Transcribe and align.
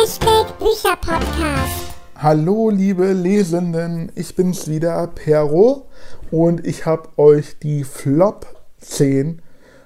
Hashtag 0.00 0.58
Bücherpodcast. 0.58 1.92
Hallo 2.16 2.70
liebe 2.70 3.12
Lesenden, 3.12 4.10
ich 4.14 4.34
bin's 4.34 4.66
wieder, 4.66 5.10
Pero, 5.14 5.88
und 6.30 6.66
ich 6.66 6.86
habe 6.86 7.10
euch 7.18 7.58
die 7.58 7.84
Flop 7.84 8.46
10 8.78 9.42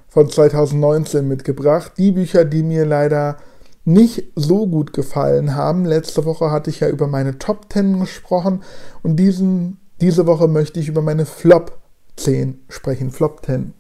von 0.07 0.31
2019 0.31 1.27
mitgebracht. 1.27 1.95
Die 1.99 2.13
Bücher, 2.13 2.45
die 2.45 2.63
mir 2.63 2.87
leider 2.87 3.39
nicht 3.85 4.25
so 4.37 4.69
gut 4.69 4.93
gefallen 4.93 5.57
haben. 5.57 5.85
Letzte 5.85 6.25
Woche 6.25 6.53
hatte 6.53 6.71
ich 6.71 6.79
ja 6.79 6.89
über 6.89 7.09
meine 7.09 7.39
Top 7.39 7.73
10 7.73 7.99
gesprochen 7.99 8.63
und 9.03 9.17
diesen, 9.17 9.81
diese 10.01 10.29
Woche 10.29 10.47
möchte 10.47 10.79
ich 10.79 10.87
über 10.87 11.03
meine 11.03 11.27
Flop 11.27 11.77
10 12.19 12.61
sprechen, 12.69 13.11
Flop 13.11 13.45
10. 13.45 13.75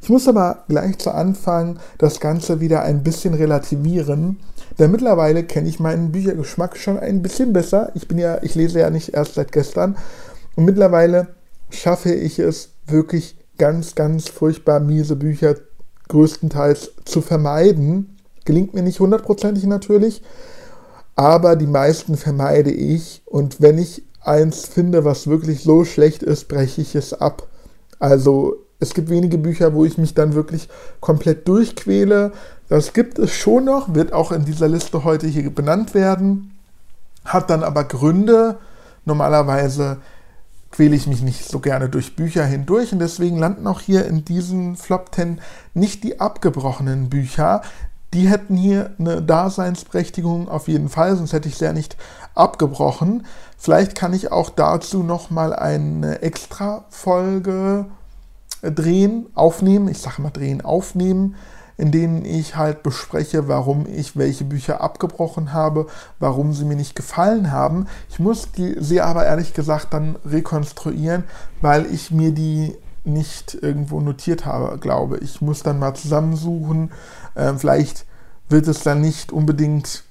Ich 0.00 0.08
muss 0.08 0.26
aber 0.26 0.64
gleich 0.68 0.98
zu 0.98 1.10
Anfang 1.10 1.78
das 1.98 2.20
Ganze 2.20 2.60
wieder 2.60 2.82
ein 2.82 3.02
bisschen 3.02 3.34
relativieren, 3.34 4.38
denn 4.78 4.90
mittlerweile 4.90 5.44
kenne 5.44 5.68
ich 5.68 5.80
meinen 5.80 6.12
Büchergeschmack 6.12 6.76
schon 6.76 6.98
ein 6.98 7.22
bisschen 7.22 7.52
besser. 7.52 7.90
Ich 7.94 8.08
bin 8.08 8.18
ja, 8.18 8.42
ich 8.42 8.54
lese 8.54 8.80
ja 8.80 8.90
nicht 8.90 9.14
erst 9.14 9.34
seit 9.34 9.52
gestern 9.52 9.96
und 10.54 10.64
mittlerweile 10.64 11.28
schaffe 11.70 12.12
ich 12.12 12.38
es 12.38 12.70
wirklich 12.86 13.38
ganz, 13.58 13.94
ganz 13.94 14.28
furchtbar 14.28 14.80
miese 14.80 15.16
Bücher 15.16 15.56
größtenteils 16.08 16.92
zu 17.04 17.20
vermeiden. 17.20 18.16
Gelingt 18.44 18.74
mir 18.74 18.82
nicht 18.82 19.00
hundertprozentig 19.00 19.64
natürlich, 19.64 20.22
aber 21.16 21.56
die 21.56 21.66
meisten 21.66 22.16
vermeide 22.16 22.70
ich 22.70 23.22
und 23.24 23.60
wenn 23.60 23.78
ich 23.78 24.04
eins 24.20 24.66
finde, 24.66 25.04
was 25.04 25.26
wirklich 25.26 25.62
so 25.62 25.84
schlecht 25.84 26.22
ist, 26.22 26.48
breche 26.48 26.82
ich 26.82 26.94
es 26.94 27.12
ab. 27.14 27.48
Also 27.98 28.66
es 28.78 28.92
gibt 28.92 29.08
wenige 29.08 29.38
Bücher, 29.38 29.74
wo 29.74 29.84
ich 29.84 29.98
mich 29.98 30.14
dann 30.14 30.34
wirklich 30.34 30.68
komplett 31.00 31.48
durchquäle. 31.48 32.32
Das 32.68 32.92
gibt 32.92 33.18
es 33.18 33.32
schon 33.32 33.64
noch, 33.64 33.94
wird 33.94 34.12
auch 34.12 34.32
in 34.32 34.44
dieser 34.44 34.68
Liste 34.68 35.04
heute 35.04 35.26
hier 35.26 35.54
benannt 35.54 35.94
werden, 35.94 36.56
hat 37.24 37.50
dann 37.50 37.62
aber 37.62 37.84
Gründe. 37.84 38.58
Normalerweise 39.04 39.98
quäle 40.72 40.96
ich 40.96 41.06
mich 41.06 41.22
nicht 41.22 41.48
so 41.48 41.60
gerne 41.60 41.88
durch 41.88 42.16
Bücher 42.16 42.44
hindurch 42.44 42.92
und 42.92 42.98
deswegen 42.98 43.38
landen 43.38 43.66
auch 43.66 43.80
hier 43.80 44.06
in 44.06 44.24
diesen 44.24 44.76
Flop 44.76 45.14
10 45.14 45.40
nicht 45.74 46.02
die 46.02 46.18
abgebrochenen 46.18 47.08
Bücher. 47.08 47.62
Die 48.12 48.28
hätten 48.28 48.56
hier 48.56 48.90
eine 48.98 49.22
Daseinsberechtigung 49.22 50.48
auf 50.48 50.68
jeden 50.68 50.88
Fall, 50.88 51.16
sonst 51.16 51.32
hätte 51.32 51.48
ich 51.48 51.56
sie 51.56 51.66
ja 51.66 51.72
nicht 51.72 51.96
abgebrochen. 52.34 53.26
Vielleicht 53.56 53.94
kann 53.94 54.12
ich 54.12 54.32
auch 54.32 54.50
dazu 54.50 55.02
nochmal 55.02 55.54
eine 55.54 56.22
extra 56.22 56.84
Folge 56.90 57.86
drehen, 58.62 59.26
aufnehmen, 59.34 59.88
ich 59.88 59.98
sage 59.98 60.20
mal 60.22 60.30
drehen, 60.30 60.64
aufnehmen, 60.64 61.36
in 61.78 61.92
denen 61.92 62.24
ich 62.24 62.56
halt 62.56 62.82
bespreche, 62.82 63.48
warum 63.48 63.86
ich 63.86 64.16
welche 64.16 64.44
Bücher 64.44 64.80
abgebrochen 64.80 65.52
habe, 65.52 65.86
warum 66.18 66.52
sie 66.52 66.64
mir 66.64 66.76
nicht 66.76 66.96
gefallen 66.96 67.50
haben. 67.50 67.86
Ich 68.08 68.18
muss 68.18 68.50
die, 68.52 68.76
sie 68.78 69.00
aber 69.00 69.26
ehrlich 69.26 69.52
gesagt 69.52 69.92
dann 69.92 70.16
rekonstruieren, 70.24 71.24
weil 71.60 71.86
ich 71.86 72.10
mir 72.10 72.32
die 72.32 72.76
nicht 73.04 73.56
irgendwo 73.60 74.00
notiert 74.00 74.46
habe, 74.46 74.78
glaube 74.78 75.18
ich. 75.18 75.40
muss 75.40 75.62
dann 75.62 75.78
mal 75.78 75.94
zusammensuchen. 75.94 76.90
Äh, 77.34 77.54
vielleicht 77.54 78.04
wird 78.48 78.66
es 78.68 78.80
dann 78.80 79.00
nicht 79.00 79.32
unbedingt 79.32 80.04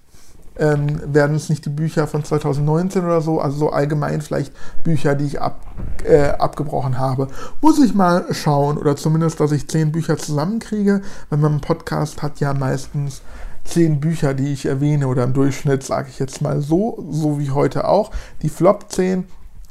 ähm, 0.58 1.14
werden 1.14 1.36
es 1.36 1.50
nicht 1.50 1.66
die 1.66 1.70
Bücher 1.70 2.08
von 2.08 2.24
2019 2.24 3.04
oder 3.04 3.22
so, 3.22 3.40
also 3.40 3.58
so 3.58 3.70
allgemein 3.72 4.22
vielleicht 4.22 4.54
Bücher, 4.84 5.16
die 5.16 5.26
ich 5.26 5.42
ab, 5.42 5.60
äh, 6.04 6.30
abgebrochen 6.30 6.98
habe. 6.98 7.28
Muss 7.62 7.84
ich 7.84 7.94
mal 7.94 8.26
schauen 8.32 8.78
oder 8.78 8.96
zumindest, 8.96 9.40
dass 9.40 9.52
ich 9.52 9.68
zehn 9.68 9.92
Bücher 9.92 10.18
zusammenkriege, 10.18 11.02
weil 11.30 11.40
man 11.40 11.54
einen 11.54 11.62
Podcast 11.62 12.22
hat 12.22 12.40
ja 12.40 12.54
meistens 12.54 13.22
zehn 13.66 14.00
Bücher, 14.00 14.34
die 14.34 14.54
ich 14.54 14.66
erwähne 14.66 15.08
oder 15.08 15.24
im 15.24 15.34
Durchschnitt 15.34 15.84
sage 15.84 16.08
ich 16.10 16.20
jetzt 16.20 16.42
mal 16.42 16.62
so, 16.62 17.04
so 17.10 17.40
wie 17.40 17.52
heute 17.52 17.88
auch, 17.88 18.12
die 18.42 18.50
Flop 18.50 18.92
10. 18.92 19.26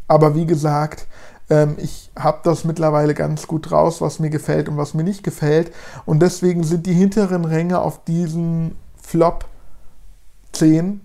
Aber 0.08 0.34
wie 0.34 0.46
gesagt, 0.46 1.06
ähm, 1.48 1.76
ich 1.78 2.10
habe 2.18 2.40
das 2.44 2.64
mittlerweile 2.64 3.14
ganz 3.14 3.46
gut 3.46 3.70
raus, 3.72 4.00
was 4.00 4.18
mir 4.18 4.30
gefällt 4.30 4.68
und 4.68 4.76
was 4.76 4.94
mir 4.94 5.04
nicht 5.04 5.22
gefällt. 5.22 5.72
Und 6.04 6.20
deswegen 6.20 6.64
sind 6.64 6.86
die 6.86 6.92
hinteren 6.92 7.44
Ränge 7.44 7.80
auf 7.80 8.04
diesen 8.04 8.76
Flop 9.00 9.46
10 10.54 11.00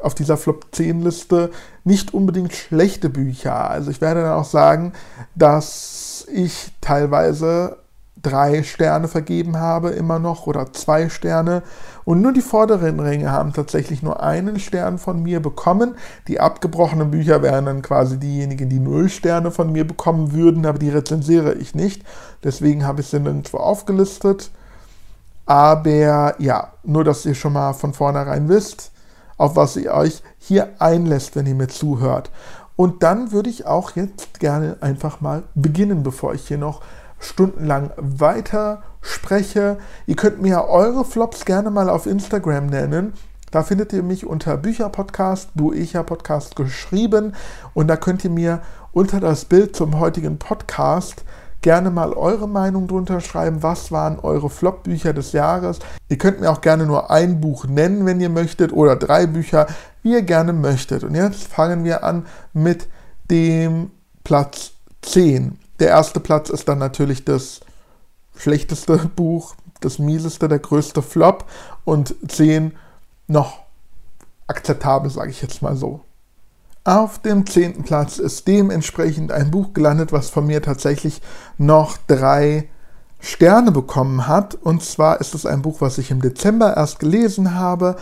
auf 0.00 0.14
dieser 0.14 0.36
Flop 0.36 0.66
10 0.72 1.02
Liste 1.02 1.50
nicht 1.84 2.14
unbedingt 2.14 2.54
schlechte 2.54 3.10
Bücher. 3.10 3.70
Also 3.70 3.90
ich 3.90 4.00
werde 4.00 4.22
dann 4.22 4.32
auch 4.32 4.44
sagen, 4.44 4.92
dass 5.34 6.26
ich 6.32 6.72
teilweise 6.80 7.76
drei 8.22 8.62
Sterne 8.62 9.08
vergeben 9.08 9.58
habe, 9.58 9.90
immer 9.90 10.18
noch, 10.18 10.46
oder 10.46 10.72
zwei 10.72 11.08
Sterne. 11.08 11.62
Und 12.04 12.20
nur 12.20 12.32
die 12.32 12.42
vorderen 12.42 13.00
Ränge 13.00 13.30
haben 13.30 13.52
tatsächlich 13.52 14.02
nur 14.02 14.22
einen 14.22 14.58
Stern 14.58 14.98
von 14.98 15.22
mir 15.22 15.40
bekommen. 15.40 15.94
Die 16.28 16.40
abgebrochenen 16.40 17.10
Bücher 17.10 17.42
wären 17.42 17.66
dann 17.66 17.82
quasi 17.82 18.18
diejenigen, 18.18 18.68
die 18.68 18.80
null 18.80 19.08
Sterne 19.08 19.50
von 19.50 19.72
mir 19.72 19.86
bekommen 19.86 20.32
würden, 20.32 20.66
aber 20.66 20.78
die 20.78 20.90
rezensiere 20.90 21.54
ich 21.54 21.74
nicht. 21.74 22.02
Deswegen 22.44 22.86
habe 22.86 23.00
ich 23.00 23.06
sie 23.06 23.20
nirgendwo 23.20 23.58
aufgelistet. 23.58 24.50
Aber 25.50 26.40
ja, 26.40 26.74
nur 26.84 27.02
dass 27.02 27.26
ihr 27.26 27.34
schon 27.34 27.54
mal 27.54 27.72
von 27.72 27.92
vornherein 27.92 28.48
wisst, 28.48 28.92
auf 29.36 29.56
was 29.56 29.76
ihr 29.76 29.92
euch 29.92 30.22
hier 30.38 30.68
einlässt, 30.78 31.34
wenn 31.34 31.44
ihr 31.44 31.56
mir 31.56 31.66
zuhört. 31.66 32.30
Und 32.76 33.02
dann 33.02 33.32
würde 33.32 33.50
ich 33.50 33.66
auch 33.66 33.96
jetzt 33.96 34.38
gerne 34.38 34.76
einfach 34.80 35.20
mal 35.20 35.42
beginnen, 35.56 36.04
bevor 36.04 36.34
ich 36.34 36.46
hier 36.46 36.56
noch 36.56 36.82
stundenlang 37.18 37.90
weiter 37.96 38.84
spreche. 39.00 39.78
Ihr 40.06 40.14
könnt 40.14 40.40
mir 40.40 40.68
eure 40.68 41.04
Flops 41.04 41.44
gerne 41.44 41.72
mal 41.72 41.90
auf 41.90 42.06
Instagram 42.06 42.66
nennen. 42.66 43.12
Da 43.50 43.64
findet 43.64 43.92
ihr 43.92 44.04
mich 44.04 44.24
unter 44.24 44.56
Bücherpodcast, 44.56 45.50
Buecha 45.54 46.04
Podcast 46.04 46.54
geschrieben. 46.54 47.34
Und 47.74 47.88
da 47.88 47.96
könnt 47.96 48.22
ihr 48.22 48.30
mir 48.30 48.62
unter 48.92 49.18
das 49.18 49.46
Bild 49.46 49.74
zum 49.74 49.98
heutigen 49.98 50.38
Podcast 50.38 51.24
gerne 51.62 51.90
mal 51.90 52.12
eure 52.12 52.48
Meinung 52.48 52.88
drunter 52.88 53.20
schreiben. 53.20 53.62
Was 53.62 53.92
waren 53.92 54.18
eure 54.18 54.50
Flop-Bücher 54.50 55.12
des 55.12 55.32
Jahres? 55.32 55.78
Ihr 56.08 56.18
könnt 56.18 56.40
mir 56.40 56.50
auch 56.50 56.60
gerne 56.60 56.86
nur 56.86 57.10
ein 57.10 57.40
Buch 57.40 57.66
nennen, 57.66 58.06
wenn 58.06 58.20
ihr 58.20 58.30
möchtet, 58.30 58.72
oder 58.72 58.96
drei 58.96 59.26
Bücher, 59.26 59.66
wie 60.02 60.12
ihr 60.12 60.22
gerne 60.22 60.52
möchtet. 60.52 61.04
Und 61.04 61.14
jetzt 61.14 61.44
fangen 61.44 61.84
wir 61.84 62.04
an 62.04 62.26
mit 62.52 62.88
dem 63.30 63.90
Platz 64.24 64.72
10. 65.02 65.58
Der 65.78 65.88
erste 65.88 66.20
Platz 66.20 66.50
ist 66.50 66.68
dann 66.68 66.78
natürlich 66.78 67.24
das 67.24 67.60
schlechteste 68.36 68.96
Buch, 69.16 69.54
das 69.80 69.98
mieseste, 69.98 70.48
der 70.48 70.58
größte 70.58 71.02
Flop 71.02 71.44
und 71.84 72.14
10 72.28 72.72
noch 73.28 73.60
akzeptabel, 74.46 75.10
sage 75.10 75.30
ich 75.30 75.42
jetzt 75.42 75.62
mal 75.62 75.76
so. 75.76 76.00
Auf 76.84 77.18
dem 77.18 77.46
zehnten 77.46 77.82
Platz 77.82 78.18
ist 78.18 78.48
dementsprechend 78.48 79.32
ein 79.32 79.50
Buch 79.50 79.74
gelandet, 79.74 80.12
was 80.12 80.30
von 80.30 80.46
mir 80.46 80.62
tatsächlich 80.62 81.20
noch 81.58 81.98
drei 82.06 82.70
Sterne 83.20 83.70
bekommen 83.70 84.26
hat. 84.26 84.54
Und 84.54 84.82
zwar 84.82 85.20
ist 85.20 85.34
es 85.34 85.44
ein 85.44 85.60
Buch, 85.60 85.82
was 85.82 85.98
ich 85.98 86.10
im 86.10 86.22
Dezember 86.22 86.74
erst 86.74 86.98
gelesen 86.98 87.54
habe. 87.54 87.96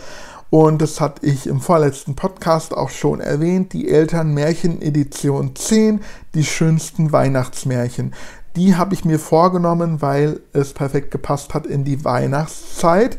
Und 0.49 0.81
das 0.81 1.01
hatte 1.01 1.25
ich 1.25 1.45
im 1.45 1.59
vorletzten 1.59 2.15
Podcast 2.15 2.73
auch 2.73 2.89
schon 2.89 3.19
erwähnt. 3.19 3.73
Die 3.73 3.89
Elternmärchen 3.89 4.81
Edition 4.81 5.57
10, 5.57 5.99
die 6.33 6.45
schönsten 6.45 7.11
Weihnachtsmärchen. 7.11 8.13
Die 8.55 8.77
habe 8.77 8.93
ich 8.93 9.03
mir 9.03 9.19
vorgenommen, 9.19 10.01
weil 10.01 10.39
es 10.53 10.73
perfekt 10.73 11.11
gepasst 11.11 11.53
hat 11.53 11.67
in 11.67 11.83
die 11.83 12.05
Weihnachtszeit 12.05 13.17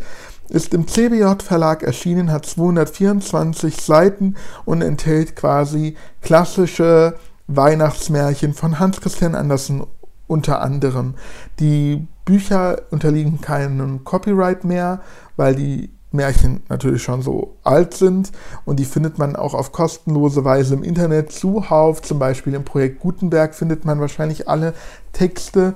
ist 0.50 0.75
im 0.75 0.87
CBJ 0.87 1.43
Verlag 1.43 1.83
erschienen, 1.83 2.31
hat 2.31 2.44
224 2.44 3.81
Seiten 3.81 4.34
und 4.65 4.83
enthält 4.83 5.37
quasi 5.37 5.97
klassische 6.21 7.15
Weihnachtsmärchen 7.47 8.55
von 8.55 8.78
Hans 8.78 9.00
Christian 9.00 9.34
Andersen 9.34 9.84
unter 10.27 10.60
anderem. 10.60 11.15
Die 11.59 12.06
Bücher 12.25 12.83
unterliegen 12.91 13.41
keinem 13.41 14.05
Copyright 14.05 14.65
mehr, 14.65 15.00
weil 15.37 15.55
die 15.55 15.91
Märchen 16.12 16.63
natürlich 16.69 17.03
schon 17.03 17.22
so 17.22 17.57
alt 17.63 17.95
sind 17.95 18.33
und 18.65 18.80
die 18.80 18.84
findet 18.84 19.19
man 19.19 19.36
auch 19.36 19.54
auf 19.54 19.72
kostenlose 19.72 20.45
Weise 20.45 20.74
im 20.74 20.83
Internet 20.83 21.33
zuhauf. 21.33 22.03
Zum 22.03 22.19
Beispiel 22.19 22.54
im 22.54 22.65
Projekt 22.65 23.01
Gutenberg 23.01 23.54
findet 23.54 23.84
man 23.84 24.01
wahrscheinlich 24.01 24.48
alle 24.48 24.74
Texte 25.13 25.74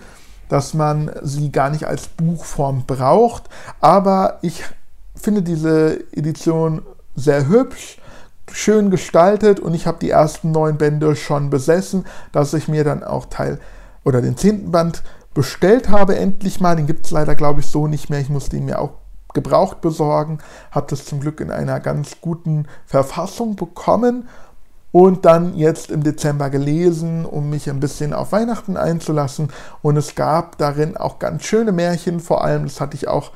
dass 0.49 0.75
man 0.75 1.11
sie 1.23 1.51
gar 1.53 1.71
nicht 1.71 1.87
als 1.87 2.09
Buchform 2.09 2.85
braucht. 2.87 3.45
Aber 3.81 4.39
ich 4.43 4.65
finde 5.15 5.43
diese 5.43 6.01
Edition 6.13 6.83
sehr 7.15 7.49
hübsch, 7.49 7.99
schön 8.53 8.91
gestaltet 8.91 9.61
und 9.61 9.75
ich 9.75 9.87
habe 9.87 9.99
die 10.01 10.11
ersten 10.11 10.53
neun 10.53 10.77
Bände 10.77 11.17
schon 11.17 11.51
besessen, 11.51 12.05
dass 12.33 12.55
ich 12.55 12.69
mir 12.69 12.85
dann 12.85 13.03
auch 13.03 13.27
Teil 13.27 13.59
oder 14.05 14.21
den 14.21 14.37
zehnten 14.37 14.71
Band 14.71 15.03
bestellt 15.33 15.89
habe, 15.89 16.17
endlich 16.17 16.61
mal. 16.61 16.77
Den 16.77 16.87
gibt 16.87 17.07
es 17.07 17.11
leider, 17.11 17.35
glaube 17.35 17.61
ich, 17.61 17.67
so 17.67 17.87
nicht 17.87 18.11
mehr. 18.11 18.21
Ich 18.21 18.29
musste 18.29 18.57
ihn 18.57 18.67
mir 18.67 18.79
auch 18.79 18.93
gebraucht 19.33 19.81
besorgen, 19.81 20.39
habe 20.71 20.87
das 20.89 21.05
zum 21.05 21.21
Glück 21.21 21.41
in 21.41 21.51
einer 21.51 21.81
ganz 21.81 22.21
guten 22.21 22.67
Verfassung 22.87 23.57
bekommen 23.57 24.29
und 24.95 25.25
dann 25.25 25.57
jetzt 25.57 25.91
im 25.91 26.05
Dezember 26.05 26.51
gelesen, 26.51 27.27
um 27.27 27.51
mich 27.51 27.69
ein 27.69 27.81
bisschen 27.81 28.13
auf 28.13 28.31
Weihnachten 28.31 28.77
einzulassen. 28.77 29.49
Und 29.83 29.97
es 29.97 30.15
gab 30.15 30.57
darin 30.59 30.97
auch 30.97 31.19
ganz 31.19 31.43
schöne 31.43 31.73
Märchen, 31.73 32.21
vor 32.21 32.45
allem, 32.45 32.63
das 32.63 32.81
hatte 32.81 32.95
ich 32.95 33.09
auch 33.09 33.33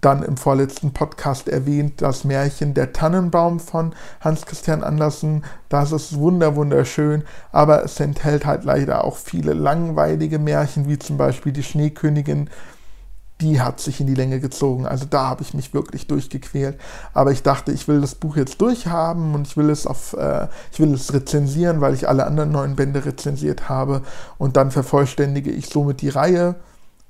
dann 0.00 0.22
im 0.22 0.36
vorletzten 0.36 0.92
Podcast 0.92 1.48
erwähnt, 1.48 2.00
das 2.00 2.22
Märchen 2.22 2.74
Der 2.74 2.92
Tannenbaum 2.92 3.58
von 3.58 3.92
Hans 4.20 4.46
Christian 4.46 4.84
Andersen. 4.84 5.42
Das 5.68 5.90
ist 5.90 6.16
wunder 6.16 6.54
wunderschön, 6.54 7.24
aber 7.50 7.82
es 7.82 7.98
enthält 7.98 8.46
halt 8.46 8.62
leider 8.62 9.02
auch 9.02 9.16
viele 9.16 9.52
langweilige 9.52 10.38
Märchen, 10.38 10.88
wie 10.88 11.00
zum 11.00 11.16
Beispiel 11.16 11.50
die 11.50 11.64
Schneekönigin. 11.64 12.50
Die 13.40 13.60
hat 13.60 13.80
sich 13.80 14.00
in 14.00 14.06
die 14.06 14.14
Länge 14.14 14.40
gezogen. 14.40 14.86
Also 14.86 15.06
da 15.06 15.28
habe 15.28 15.42
ich 15.42 15.54
mich 15.54 15.74
wirklich 15.74 16.06
durchgequält. 16.06 16.78
Aber 17.12 17.32
ich 17.32 17.42
dachte, 17.42 17.72
ich 17.72 17.88
will 17.88 18.00
das 18.00 18.14
Buch 18.14 18.36
jetzt 18.36 18.60
durchhaben 18.60 19.34
und 19.34 19.46
ich 19.48 19.56
will 19.56 19.70
es 19.70 19.86
auf, 19.86 20.12
äh, 20.14 20.48
ich 20.72 20.78
will 20.78 20.94
es 20.94 21.12
rezensieren, 21.12 21.80
weil 21.80 21.94
ich 21.94 22.08
alle 22.08 22.26
anderen 22.26 22.52
neuen 22.52 22.76
Bände 22.76 23.04
rezensiert 23.04 23.68
habe. 23.68 24.02
Und 24.38 24.56
dann 24.56 24.70
vervollständige 24.70 25.50
ich 25.50 25.68
somit 25.68 26.00
die 26.00 26.10
Reihe. 26.10 26.54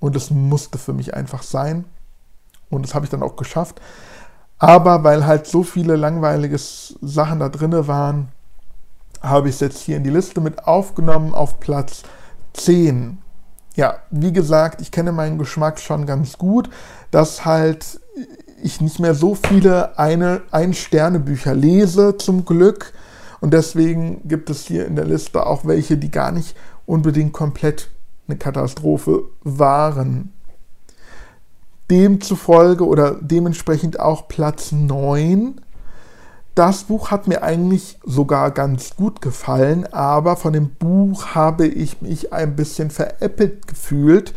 Und 0.01 0.17
es 0.17 0.31
musste 0.31 0.79
für 0.79 0.93
mich 0.93 1.15
einfach 1.15 1.43
sein. 1.43 1.85
Und 2.71 2.85
das 2.85 2.95
habe 2.95 3.05
ich 3.05 3.11
dann 3.11 3.23
auch 3.23 3.37
geschafft. 3.37 3.81
Aber 4.59 5.05
weil 5.05 5.27
halt 5.27 5.47
so 5.47 5.63
viele 5.63 5.97
langweilige 5.97 6.59
Sachen 6.59 7.41
da 7.41 7.49
drin 7.49 7.87
waren, 7.87 8.29
habe 9.21 9.49
ich 9.49 9.57
es 9.57 9.61
jetzt 9.61 9.81
hier 9.81 9.97
in 9.97 10.05
die 10.05 10.11
Liste 10.11 10.41
mit 10.41 10.67
aufgenommen 10.67 11.35
auf 11.35 11.61
Platz 11.61 12.03
10. 12.55 13.19
Ja, 13.75 13.99
wie 14.11 14.33
gesagt, 14.33 14.81
ich 14.81 14.91
kenne 14.91 15.13
meinen 15.13 15.39
Geschmack 15.39 15.81
schon 15.81 16.07
ganz 16.07 16.39
gut, 16.39 16.71
dass 17.11 17.45
halt 17.45 18.01
ich 18.63 18.81
nicht 18.81 19.01
mehr 19.01 19.15
so 19.15 19.35
viele 19.35 19.99
Ein-Sterne-Bücher 19.99 21.55
lese, 21.55 22.17
zum 22.17 22.45
Glück. 22.45 22.93
Und 23.41 23.53
deswegen 23.53 24.27
gibt 24.27 24.49
es 24.49 24.65
hier 24.65 24.87
in 24.87 24.97
der 24.97 25.05
Liste 25.05 25.45
auch 25.45 25.67
welche, 25.67 25.99
die 25.99 26.11
gar 26.11 26.33
nicht 26.33 26.57
unbedingt 26.87 27.33
komplett 27.33 27.91
eine 28.27 28.39
Katastrophe 28.39 29.25
waren 29.43 30.33
demzufolge 31.91 32.87
oder 32.87 33.17
dementsprechend 33.21 34.01
auch 34.01 34.29
Platz 34.29 34.73
9. 34.73 35.61
Das 36.55 36.85
Buch 36.85 37.11
hat 37.11 37.27
mir 37.27 37.43
eigentlich 37.43 37.99
sogar 38.05 38.53
ganz 38.53 38.95
gut 38.95 39.21
gefallen, 39.21 39.93
aber 39.93 40.37
von 40.37 40.53
dem 40.53 40.71
Buch 40.71 41.35
habe 41.35 41.67
ich 41.67 42.01
mich 42.01 42.33
ein 42.33 42.55
bisschen 42.55 42.91
veräppelt 42.91 43.67
gefühlt. 43.67 44.35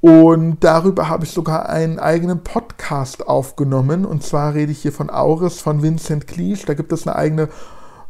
Und 0.00 0.58
darüber 0.60 1.08
habe 1.08 1.24
ich 1.24 1.32
sogar 1.32 1.68
einen 1.68 1.98
eigenen 1.98 2.42
Podcast 2.42 3.26
aufgenommen. 3.26 4.06
Und 4.06 4.22
zwar 4.22 4.54
rede 4.54 4.72
ich 4.72 4.80
hier 4.80 4.92
von 4.92 5.10
Auris 5.10 5.60
von 5.60 5.82
Vincent 5.82 6.26
Cleach. 6.26 6.64
Da 6.64 6.74
gibt 6.74 6.92
es 6.92 7.06
eine 7.06 7.16
eigene 7.16 7.48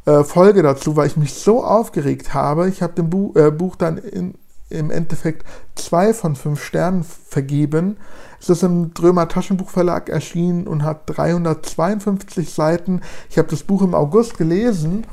äh, 0.05 0.22
Folge 0.22 0.62
dazu, 0.62 0.94
weil 0.94 1.06
ich 1.06 1.17
mich 1.17 1.34
so 1.34 1.64
aufgeregt 1.64 2.34
habe. 2.34 2.69
Ich 2.69 2.82
habe 2.82 2.93
dem 2.93 3.11
Buch, 3.11 3.34
äh, 3.34 3.50
Buch 3.50 3.76
dann 3.76 3.99
in, 3.99 4.34
im 4.68 4.90
Endeffekt 4.90 5.46
zwei 5.74 6.12
von 6.12 6.36
fünf 6.36 6.62
Sternen 6.62 7.04
vergeben. 7.04 7.96
Es 8.40 8.48
ist 8.48 8.62
im 8.62 8.94
Drömer 8.94 9.28
Taschenbuchverlag 9.28 10.08
erschienen 10.08 10.66
und 10.66 10.82
hat 10.82 11.02
352 11.06 12.52
Seiten. 12.52 13.00
Ich 13.30 13.38
habe 13.38 13.48
das 13.48 13.62
Buch 13.62 13.82
im 13.82 13.94
August 13.94 14.38
gelesen 14.38 15.06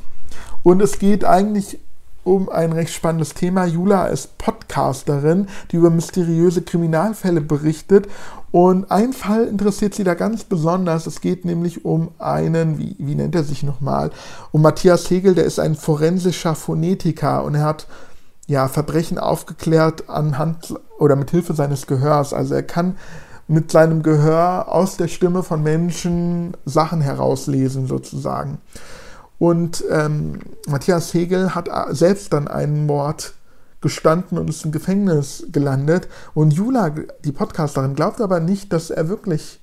und 0.64 0.82
es 0.82 1.00
geht 1.00 1.24
eigentlich 1.24 1.80
um 2.24 2.50
ein 2.50 2.72
recht 2.72 2.94
spannendes 2.94 3.34
Thema. 3.34 3.66
Jula 3.66 4.08
ist 4.08 4.38
Podcasterin, 4.38 5.48
die 5.72 5.76
über 5.76 5.90
mysteriöse 5.90 6.62
Kriminalfälle 6.62 7.42
berichtet. 7.42 8.08
Und 8.52 8.92
ein 8.92 9.14
Fall 9.14 9.48
interessiert 9.48 9.94
sie 9.94 10.04
da 10.04 10.14
ganz 10.14 10.44
besonders. 10.44 11.06
Es 11.06 11.22
geht 11.22 11.44
nämlich 11.44 11.86
um 11.86 12.12
einen, 12.20 12.78
wie, 12.78 12.96
wie 13.00 13.16
nennt 13.16 13.36
er 13.36 13.44
sich 13.44 13.64
nochmal, 13.64 14.12
um 14.52 14.62
Matthias 14.62 15.10
Hegel, 15.10 15.36
der 15.36 15.46
ist 15.46 15.60
ein 15.60 15.76
forensischer 15.76 16.56
Phonetiker 16.56 17.44
und 17.44 17.56
er 17.56 17.64
hat 17.64 17.88
ja, 18.48 18.68
Verbrechen 18.68 19.18
aufgeklärt 19.18 20.10
anhand 20.10 20.76
oder 21.00 21.16
mit 21.16 21.32
Hilfe 21.32 21.54
seines 21.54 21.88
Gehörs. 21.88 22.34
Also 22.34 22.56
er 22.56 22.64
kann 22.64 22.98
mit 23.48 23.72
seinem 23.72 24.04
Gehör 24.04 24.70
aus 24.70 24.98
der 24.98 25.08
Stimme 25.08 25.44
von 25.44 25.64
Menschen 25.64 26.56
Sachen 26.66 27.02
herauslesen 27.02 27.88
sozusagen. 27.88 28.60
Und 29.40 29.84
ähm, 29.92 30.40
Matthias 30.68 31.14
Hegel 31.14 31.54
hat 31.54 31.70
selbst 31.90 32.32
dann 32.32 32.48
einen 32.48 32.86
Mord 32.86 33.34
gestanden 33.82 34.38
und 34.38 34.50
ist 34.50 34.64
im 34.64 34.72
Gefängnis 34.72 35.46
gelandet. 35.52 36.08
Und 36.34 36.54
Jula, 36.54 36.92
die 37.26 37.32
Podcasterin, 37.32 37.96
glaubt 37.96 38.22
aber 38.22 38.40
nicht, 38.40 38.72
dass 38.72 38.90
er 38.90 39.10
wirklich 39.10 39.62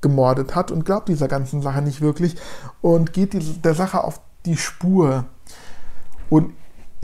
gemordet 0.00 0.54
hat 0.54 0.70
und 0.70 0.84
glaubt 0.84 1.08
dieser 1.08 1.26
ganzen 1.26 1.62
Sache 1.62 1.82
nicht 1.82 2.00
wirklich 2.00 2.36
und 2.80 3.12
geht 3.12 3.32
die, 3.32 3.40
der 3.40 3.74
Sache 3.74 4.04
auf 4.04 4.20
die 4.44 4.56
Spur. 4.56 5.24
Und 6.30 6.52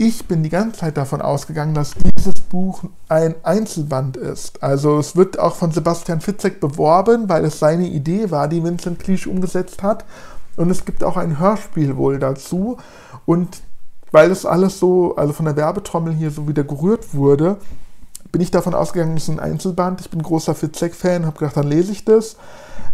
ich 0.05 0.25
bin 0.25 0.43
die 0.43 0.49
ganze 0.49 0.81
Zeit 0.81 0.97
davon 0.97 1.21
ausgegangen, 1.21 1.73
dass 1.73 1.91
dieses 1.93 2.33
Buch 2.41 2.83
ein 3.07 3.35
Einzelband 3.43 4.17
ist. 4.17 4.61
Also 4.61 4.99
es 4.99 5.15
wird 5.15 5.39
auch 5.39 5.55
von 5.55 5.71
Sebastian 5.71 6.19
Fitzek 6.19 6.59
beworben, 6.59 7.29
weil 7.29 7.45
es 7.45 7.59
seine 7.59 7.87
Idee 7.87 8.29
war, 8.29 8.49
die 8.49 8.63
Vincent 8.63 8.99
Cliche 8.99 9.29
umgesetzt 9.29 9.81
hat. 9.81 10.03
Und 10.57 10.69
es 10.69 10.83
gibt 10.83 11.03
auch 11.03 11.15
ein 11.15 11.39
Hörspiel 11.39 11.95
wohl 11.95 12.19
dazu. 12.19 12.77
Und 13.25 13.61
weil 14.11 14.29
es 14.29 14.45
alles 14.45 14.77
so, 14.77 15.15
also 15.15 15.31
von 15.31 15.45
der 15.45 15.55
Werbetrommel 15.55 16.13
hier 16.13 16.31
so 16.31 16.47
wieder 16.49 16.65
gerührt 16.65 17.13
wurde, 17.13 17.57
bin 18.31 18.41
ich 18.41 18.51
davon 18.51 18.73
ausgegangen, 18.73 19.15
es 19.15 19.23
ist 19.23 19.29
ein 19.29 19.39
Einzelband. 19.39 20.01
Ich 20.01 20.09
bin 20.09 20.21
großer 20.21 20.53
Fitzek-Fan, 20.53 21.25
habe 21.25 21.39
gedacht, 21.39 21.55
dann 21.55 21.67
lese 21.67 21.93
ich 21.93 22.03
das. 22.03 22.35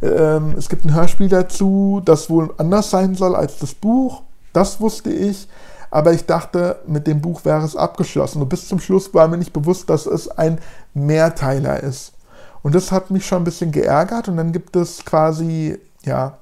Ähm, 0.03 0.53
es 0.57 0.69
gibt 0.69 0.85
ein 0.85 0.93
Hörspiel 0.93 1.27
dazu, 1.27 2.01
das 2.05 2.29
wohl 2.29 2.53
anders 2.57 2.91
sein 2.91 3.15
soll 3.15 3.35
als 3.35 3.57
das 3.57 3.73
Buch. 3.73 4.21
Das 4.53 4.79
wusste 4.79 5.11
ich 5.11 5.47
aber 5.91 6.13
ich 6.13 6.25
dachte, 6.25 6.79
mit 6.85 7.07
dem 7.07 7.21
Buch 7.21 7.45
wäre 7.45 7.65
es 7.65 7.75
abgeschlossen. 7.75 8.41
Und 8.41 8.49
bis 8.49 8.67
zum 8.67 8.79
Schluss 8.79 9.13
war 9.13 9.27
mir 9.27 9.37
nicht 9.37 9.53
bewusst, 9.53 9.89
dass 9.89 10.05
es 10.05 10.29
ein 10.29 10.59
Mehrteiler 10.93 11.81
ist. 11.81 12.13
Und 12.61 12.75
das 12.75 12.91
hat 12.91 13.09
mich 13.09 13.25
schon 13.25 13.41
ein 13.41 13.45
bisschen 13.45 13.71
geärgert. 13.71 14.27
Und 14.27 14.37
dann 14.37 14.51
gibt 14.51 14.75
es 14.75 15.03
quasi, 15.05 15.79
ja, 16.03 16.37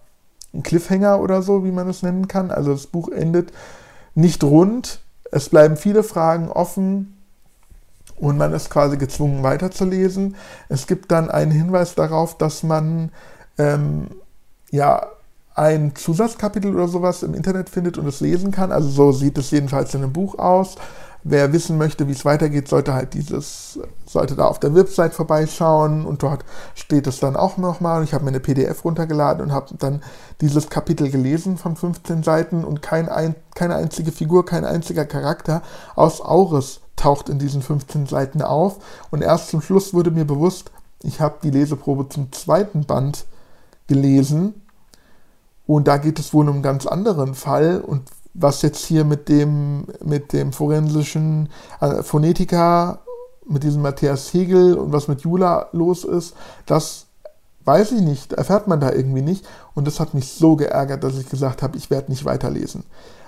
einen 0.54 0.64
Cliffhanger 0.64 1.20
oder 1.20 1.42
so, 1.42 1.64
wie 1.64 1.72
man 1.72 1.88
es 1.88 2.04
nennen 2.04 2.28
kann. 2.28 2.52
Also 2.52 2.72
das 2.72 2.88
Buch 2.88 3.10
endet 3.10 3.52
nicht 4.16 4.44
rund. 4.44 5.00
Es 5.32 5.50
bleiben 5.50 5.78
viele 5.78 6.04
Fragen 6.04 6.50
offen. 6.50 7.18
Und 8.20 8.38
man 8.38 8.52
ist 8.54 8.70
quasi 8.70 8.98
gezwungen 8.98 9.44
weiterzulesen. 9.44 10.36
Es 10.70 10.88
gibt 10.88 11.12
dann 11.12 11.30
einen 11.30 11.52
Hinweis 11.52 11.94
darauf, 11.96 12.38
dass 12.38 12.64
man 12.64 13.12
ähm, 13.60 14.08
ja 14.72 15.08
ein 15.58 15.96
Zusatzkapitel 15.96 16.74
oder 16.74 16.88
sowas 16.88 17.24
im 17.24 17.34
Internet 17.34 17.70
findet 17.70 17.98
und 17.98 18.06
es 18.06 18.22
lesen 18.22 18.52
kann. 18.52 18.72
Also 18.72 18.90
so 18.90 19.12
sieht 19.12 19.40
es 19.40 19.50
jedenfalls 19.50 19.94
in 19.96 20.04
einem 20.04 20.14
Buch 20.14 20.38
aus. 20.38 20.76
Wer 21.24 21.52
wissen 21.52 21.80
möchte, 21.80 22.08
wie 22.08 22.12
es 22.12 22.26
weitergeht, 22.26 22.68
sollte 22.68 22.94
halt 22.94 23.16
dieses, 23.16 23.80
sollte 24.06 24.36
da 24.36 24.46
auf 24.46 24.60
der 24.60 24.76
Website 24.76 25.16
vorbeischauen 25.16 26.06
und 26.06 26.22
dort 26.22 26.46
steht 26.76 27.08
es 27.08 27.20
dann 27.20 27.36
auch 27.36 27.58
nochmal. 27.58 28.04
Ich 28.04 28.14
habe 28.14 28.24
mir 28.24 28.30
eine 28.30 28.40
PDF 28.40 28.86
runtergeladen 28.86 29.44
und 29.44 29.52
habe 29.52 29.74
dann 29.80 30.04
dieses 30.42 30.70
Kapitel 30.70 31.10
gelesen 31.10 31.58
von 31.58 31.76
15 31.76 32.22
Seiten 32.22 32.64
und 32.64 32.84
kein 32.84 33.10
ein, 33.10 33.34
keine 33.56 33.76
einzige 33.76 34.12
Figur, 34.12 34.46
kein 34.46 34.64
einziger 34.64 35.06
Charakter 35.06 35.64
aus 35.96 36.22
Auris 36.22 36.82
taucht 36.96 37.30
in 37.30 37.40
diesen 37.40 37.64
15 37.64 38.06
Seiten 38.06 38.44
auf. 38.44 38.78
Und 39.10 39.24
erst 39.24 39.50
zum 39.50 39.62
Schluss 39.62 39.92
wurde 39.96 40.12
mir 40.12 40.26
bewusst, 40.26 40.70
ich 41.02 41.20
habe 41.20 41.38
die 41.42 41.52
Leseprobe 41.52 42.10
zum 42.10 42.32
zweiten 42.32 42.86
Band 42.86 43.26
gelesen 43.88 44.62
und 45.68 45.88
da 45.88 45.98
geht 45.98 46.18
es 46.18 46.34
wohl 46.34 46.48
um 46.48 46.56
einen 46.56 46.64
ganz 46.64 46.88
anderen 46.88 47.36
Fall. 47.36 47.82
Und 47.82 48.10
was 48.34 48.62
jetzt 48.62 48.86
hier 48.86 49.04
mit 49.04 49.30
dem, 49.30 49.86
mit 50.04 50.34
dem 50.34 50.54
forensischen 50.54 51.50
äh, 51.82 52.02
Phonetiker, 52.02 53.00
mit 53.46 53.64
diesem 53.64 53.82
Matthias 53.82 54.34
Hegel 54.34 54.78
und 54.78 54.94
was 54.94 55.08
mit 55.08 55.22
Jula 55.22 55.68
los 55.74 56.04
ist, 56.04 56.36
das 56.66 57.06
weiß 57.66 57.92
ich 57.92 58.02
nicht, 58.02 58.34
erfährt 58.34 58.68
man 58.68 58.80
da 58.80 58.92
irgendwie 58.92 59.22
nicht. 59.22 59.46
Und 59.76 59.86
das 59.86 60.00
hat 60.00 60.14
mich 60.14 60.32
so 60.32 60.56
geärgert, 60.56 61.04
dass 61.04 61.18
ich 61.18 61.30
gesagt 61.30 61.62
habe, 61.62 61.78
ich 61.78 61.90
werde 61.90 62.12
nicht 62.12 62.24
weiterlesen. 62.24 62.86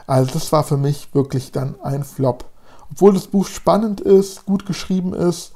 Also 0.08 0.32
das 0.32 0.52
war 0.54 0.64
für 0.64 0.78
mich 0.78 1.14
wirklich 1.14 1.52
dann 1.52 1.76
ein 1.84 2.04
Flop. 2.06 2.46
Obwohl 2.92 3.14
das 3.14 3.28
Buch 3.28 3.48
spannend 3.48 4.00
ist, 4.02 4.46
gut 4.46 4.66
geschrieben 4.66 5.14
ist, 5.14 5.52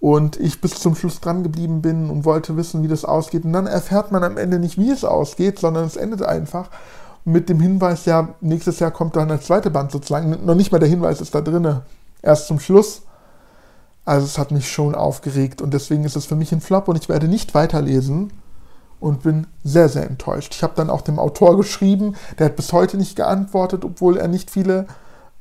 und 0.00 0.38
ich 0.38 0.60
bis 0.60 0.74
zum 0.74 0.94
Schluss 0.94 1.20
dran 1.20 1.42
geblieben 1.42 1.82
bin 1.82 2.10
und 2.10 2.24
wollte 2.24 2.56
wissen, 2.56 2.82
wie 2.82 2.88
das 2.88 3.04
ausgeht. 3.04 3.44
Und 3.44 3.52
dann 3.52 3.66
erfährt 3.66 4.12
man 4.12 4.24
am 4.24 4.36
Ende 4.36 4.58
nicht, 4.58 4.78
wie 4.78 4.90
es 4.90 5.04
ausgeht, 5.04 5.58
sondern 5.58 5.84
es 5.84 5.96
endet 5.96 6.22
einfach 6.22 6.70
mit 7.24 7.48
dem 7.48 7.60
Hinweis, 7.60 8.04
ja, 8.04 8.28
nächstes 8.40 8.78
Jahr 8.78 8.92
kommt 8.92 9.16
dann 9.16 9.28
das 9.28 9.46
zweite 9.46 9.70
Band 9.70 9.90
sozusagen. 9.90 10.44
Noch 10.44 10.54
nicht 10.54 10.70
mal 10.70 10.78
der 10.78 10.88
Hinweis 10.88 11.20
ist 11.20 11.34
da 11.34 11.40
drin, 11.40 11.80
erst 12.22 12.46
zum 12.46 12.60
Schluss. 12.60 13.02
Also 14.04 14.24
es 14.24 14.38
hat 14.38 14.52
mich 14.52 14.70
schon 14.70 14.94
aufgeregt 14.94 15.60
und 15.60 15.74
deswegen 15.74 16.04
ist 16.04 16.14
es 16.14 16.26
für 16.26 16.36
mich 16.36 16.52
ein 16.52 16.60
Flop 16.60 16.86
und 16.86 16.96
ich 16.96 17.08
werde 17.08 17.26
nicht 17.26 17.54
weiterlesen 17.54 18.32
und 19.00 19.24
bin 19.24 19.48
sehr, 19.64 19.88
sehr 19.88 20.06
enttäuscht. 20.06 20.54
Ich 20.54 20.62
habe 20.62 20.74
dann 20.76 20.88
auch 20.90 21.00
dem 21.00 21.18
Autor 21.18 21.56
geschrieben, 21.56 22.14
der 22.38 22.46
hat 22.46 22.56
bis 22.56 22.72
heute 22.72 22.96
nicht 22.96 23.16
geantwortet, 23.16 23.84
obwohl 23.84 24.16
er 24.16 24.28
nicht 24.28 24.52
viele, 24.52 24.86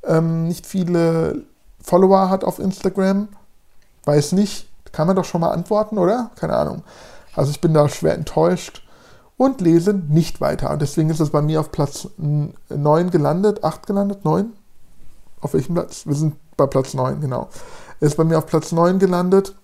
ähm, 0.03 0.47
nicht 0.47 0.65
viele 0.65 1.43
Follower 1.79 2.31
hat 2.31 2.43
auf 2.43 2.57
Instagram. 2.57 3.27
Weiß 4.05 4.31
nicht, 4.31 4.67
kann 4.91 5.07
man 5.07 5.15
doch 5.15 5.25
schon 5.25 5.41
mal 5.41 5.51
antworten, 5.51 5.97
oder? 5.97 6.31
Keine 6.35 6.55
Ahnung. 6.55 6.83
Also 7.35 7.51
ich 7.51 7.62
bin 7.62 7.74
da 7.74 7.89
schwer 7.89 8.15
enttäuscht 8.15 8.83
und 9.38 9.62
lese 9.62 9.93
nicht 9.93 10.41
weiter. 10.41 10.71
Und 10.71 10.81
deswegen 10.81 11.09
ist 11.09 11.19
es 11.19 11.31
bei 11.31 11.41
mir 11.41 11.59
auf 11.59 11.71
Platz 11.71 12.07
9 12.17 13.12
gelandet, 13.12 13.63
8 13.63 13.85
gelandet, 13.88 14.24
9? 14.24 14.53
Auf 15.41 15.53
welchem 15.53 15.75
Platz? 15.75 16.05
Wir 16.05 16.15
sind 16.15 16.35
bei 16.55 16.65
Platz 16.65 16.93
9, 16.93 17.19
genau. 17.19 17.50
Ist 18.00 18.17
bei 18.17 18.24
mir 18.24 18.38
auf 18.38 18.45
Platz 18.45 18.71
9 18.71 19.00
gelandet. 19.00 19.55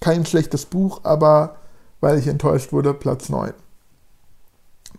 Kein 0.00 0.26
schlechtes 0.26 0.66
Buch, 0.66 1.00
aber 1.04 1.56
weil 2.00 2.18
ich 2.18 2.26
enttäuscht 2.26 2.72
wurde, 2.72 2.94
Platz 2.94 3.28
9. 3.28 3.52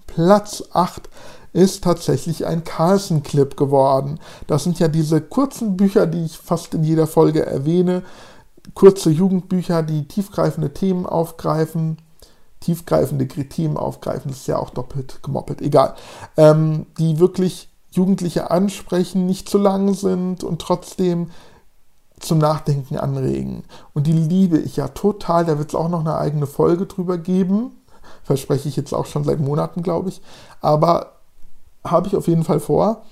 Platz 0.08 0.64
8 0.74 1.10
ist 1.54 1.84
tatsächlich 1.84 2.46
ein 2.46 2.64
Carlson-Clip 2.64 3.58
geworden. 3.58 4.20
Das 4.48 4.64
sind 4.64 4.80
ja 4.80 4.88
diese 4.88 5.22
kurzen 5.22 5.78
Bücher, 5.78 6.06
die 6.06 6.26
ich 6.26 6.38
fast 6.38 6.74
in 6.74 6.84
jeder 6.84 7.08
Folge 7.08 7.46
erwähne. 7.46 8.04
Kurze 8.74 9.10
Jugendbücher, 9.10 9.84
die 9.84 10.08
tiefgreifende 10.08 10.74
Themen 10.74 11.06
aufgreifen. 11.06 11.98
Tiefgreifende 12.60 13.28
Themen 13.28 13.78
aufgreifen, 13.78 14.32
das 14.32 14.42
ist 14.42 14.48
ja 14.48 14.58
auch 14.58 14.72
doppelt 14.72 15.24
gemoppelt, 15.24 15.62
egal. 15.62 15.96
Ähm, 16.36 16.88
die 16.98 17.18
wirklich 17.18 17.70
Jugendliche 17.92 18.52
ansprechen, 18.52 19.26
nicht 19.26 19.48
zu 19.48 19.58
lang 19.58 19.94
sind 19.94 20.44
und 20.44 20.62
trotzdem 20.62 21.30
zum 22.20 22.38
Nachdenken 22.38 22.98
anregen. 22.98 23.64
Und 23.94 24.08
die 24.08 24.14
liebe 24.14 24.58
ich 24.58 24.76
ja 24.76 24.90
total. 24.90 25.46
Da 25.46 25.58
wird 25.58 25.70
es 25.70 25.76
auch 25.76 25.90
noch 25.90 26.02
eine 26.02 26.18
eigene 26.18 26.48
Folge 26.48 26.86
drüber 26.86 27.18
geben. 27.18 27.72
Verspreche 28.24 28.70
ich 28.70 28.76
jetzt 28.76 28.94
auch 28.94 29.06
schon 29.06 29.24
seit 29.24 29.40
Monaten, 29.40 29.82
glaube 29.82 30.10
ich. 30.10 30.22
Aber 30.62 31.14
habe 31.84 32.08
ich 32.08 32.16
auf 32.16 32.28
jeden 32.28 32.44
Fall 32.44 32.60
vor. 32.60 33.04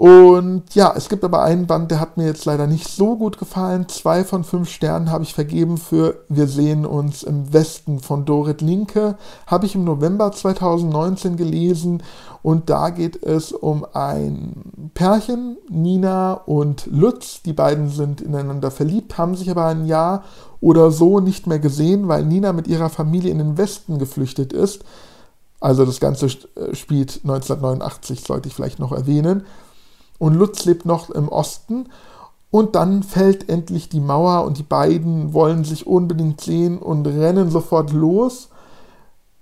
Und 0.00 0.76
ja, 0.76 0.94
es 0.96 1.08
gibt 1.08 1.24
aber 1.24 1.42
einen 1.42 1.66
Band, 1.66 1.90
der 1.90 1.98
hat 1.98 2.16
mir 2.16 2.26
jetzt 2.26 2.44
leider 2.44 2.68
nicht 2.68 2.86
so 2.86 3.16
gut 3.16 3.36
gefallen. 3.36 3.88
Zwei 3.88 4.22
von 4.22 4.44
fünf 4.44 4.70
Sternen 4.70 5.10
habe 5.10 5.24
ich 5.24 5.34
vergeben 5.34 5.76
für 5.76 6.24
Wir 6.28 6.46
sehen 6.46 6.86
uns 6.86 7.24
im 7.24 7.52
Westen 7.52 7.98
von 7.98 8.24
Dorit 8.24 8.60
Linke. 8.60 9.18
Habe 9.48 9.66
ich 9.66 9.74
im 9.74 9.82
November 9.82 10.30
2019 10.30 11.36
gelesen. 11.36 12.04
Und 12.44 12.70
da 12.70 12.90
geht 12.90 13.24
es 13.24 13.50
um 13.50 13.84
ein 13.92 14.90
Pärchen, 14.94 15.56
Nina 15.68 16.34
und 16.34 16.86
Lutz. 16.86 17.42
Die 17.42 17.52
beiden 17.52 17.88
sind 17.88 18.20
ineinander 18.20 18.70
verliebt, 18.70 19.18
haben 19.18 19.34
sich 19.34 19.50
aber 19.50 19.66
ein 19.66 19.84
Jahr 19.84 20.22
oder 20.60 20.92
so 20.92 21.18
nicht 21.18 21.48
mehr 21.48 21.58
gesehen, 21.58 22.06
weil 22.06 22.24
Nina 22.24 22.52
mit 22.52 22.68
ihrer 22.68 22.88
Familie 22.88 23.32
in 23.32 23.38
den 23.38 23.58
Westen 23.58 23.98
geflüchtet 23.98 24.52
ist. 24.52 24.84
Also 25.58 25.84
das 25.84 25.98
Ganze 25.98 26.26
äh, 26.26 26.76
spielt 26.76 27.18
1989, 27.24 28.20
sollte 28.20 28.46
ich 28.46 28.54
vielleicht 28.54 28.78
noch 28.78 28.92
erwähnen. 28.92 29.42
Und 30.18 30.34
Lutz 30.34 30.64
lebt 30.64 30.84
noch 30.84 31.10
im 31.10 31.28
Osten. 31.28 31.86
Und 32.50 32.74
dann 32.74 33.02
fällt 33.02 33.48
endlich 33.48 33.88
die 33.88 34.00
Mauer 34.00 34.44
und 34.44 34.58
die 34.58 34.62
beiden 34.62 35.34
wollen 35.34 35.64
sich 35.64 35.86
unbedingt 35.86 36.40
sehen 36.40 36.78
und 36.78 37.06
rennen 37.06 37.50
sofort 37.50 37.92
los. 37.92 38.48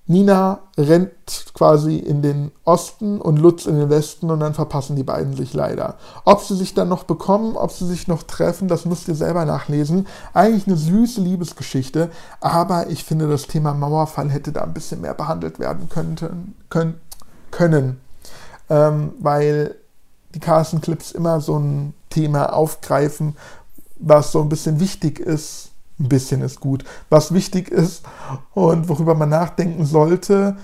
Nina 0.08 0.60
rennt 0.78 1.10
quasi 1.54 1.96
in 1.96 2.22
den 2.22 2.52
Osten 2.64 3.20
und 3.20 3.38
Lutz 3.38 3.66
in 3.66 3.76
den 3.76 3.90
Westen 3.90 4.30
und 4.30 4.38
dann 4.38 4.54
verpassen 4.54 4.94
die 4.94 5.02
beiden 5.02 5.34
sich 5.34 5.52
leider. 5.52 5.96
Ob 6.24 6.42
sie 6.42 6.54
sich 6.54 6.74
dann 6.74 6.88
noch 6.88 7.04
bekommen, 7.04 7.56
ob 7.56 7.72
sie 7.72 7.86
sich 7.86 8.06
noch 8.06 8.22
treffen, 8.22 8.68
das 8.68 8.84
müsst 8.84 9.08
ihr 9.08 9.16
selber 9.16 9.44
nachlesen. 9.44 10.06
Eigentlich 10.32 10.68
eine 10.68 10.76
süße 10.76 11.20
Liebesgeschichte, 11.20 12.10
aber 12.40 12.88
ich 12.88 13.02
finde, 13.02 13.28
das 13.28 13.48
Thema 13.48 13.74
Mauerfall 13.74 14.30
hätte 14.30 14.52
da 14.52 14.62
ein 14.62 14.74
bisschen 14.74 15.00
mehr 15.00 15.14
behandelt 15.14 15.58
werden 15.58 15.88
könnten, 15.88 16.54
können, 16.70 17.00
können 17.50 18.00
ähm, 18.68 19.12
weil 19.18 19.74
die 20.36 20.40
Carson 20.40 20.80
Clips 20.80 21.10
immer 21.10 21.40
so 21.40 21.58
ein 21.58 21.94
Thema 22.10 22.52
aufgreifen, 22.52 23.36
was 23.98 24.30
so 24.30 24.40
ein 24.40 24.48
bisschen 24.48 24.78
wichtig 24.78 25.18
ist 25.18 25.70
ein 25.98 26.08
bisschen 26.08 26.42
ist 26.42 26.60
gut, 26.60 26.84
was 27.08 27.32
wichtig 27.32 27.70
ist 27.70 28.02
und 28.54 28.88
worüber 28.88 29.14
man 29.14 29.30
nachdenken 29.30 29.86
sollte. 29.86 30.56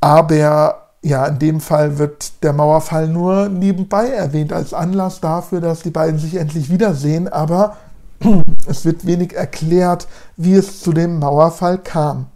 Aber 0.00 0.88
ja, 1.02 1.26
in 1.26 1.38
dem 1.38 1.60
Fall 1.60 1.98
wird 1.98 2.42
der 2.42 2.52
Mauerfall 2.52 3.08
nur 3.08 3.48
nebenbei 3.48 4.08
erwähnt 4.08 4.52
als 4.52 4.72
Anlass 4.74 5.20
dafür, 5.20 5.60
dass 5.60 5.80
die 5.80 5.90
beiden 5.90 6.18
sich 6.18 6.36
endlich 6.36 6.70
wiedersehen, 6.70 7.28
aber 7.28 7.76
es 8.66 8.84
wird 8.84 9.06
wenig 9.06 9.34
erklärt, 9.34 10.06
wie 10.36 10.54
es 10.54 10.80
zu 10.80 10.92
dem 10.92 11.18
Mauerfall 11.18 11.78
kam. 11.78 12.26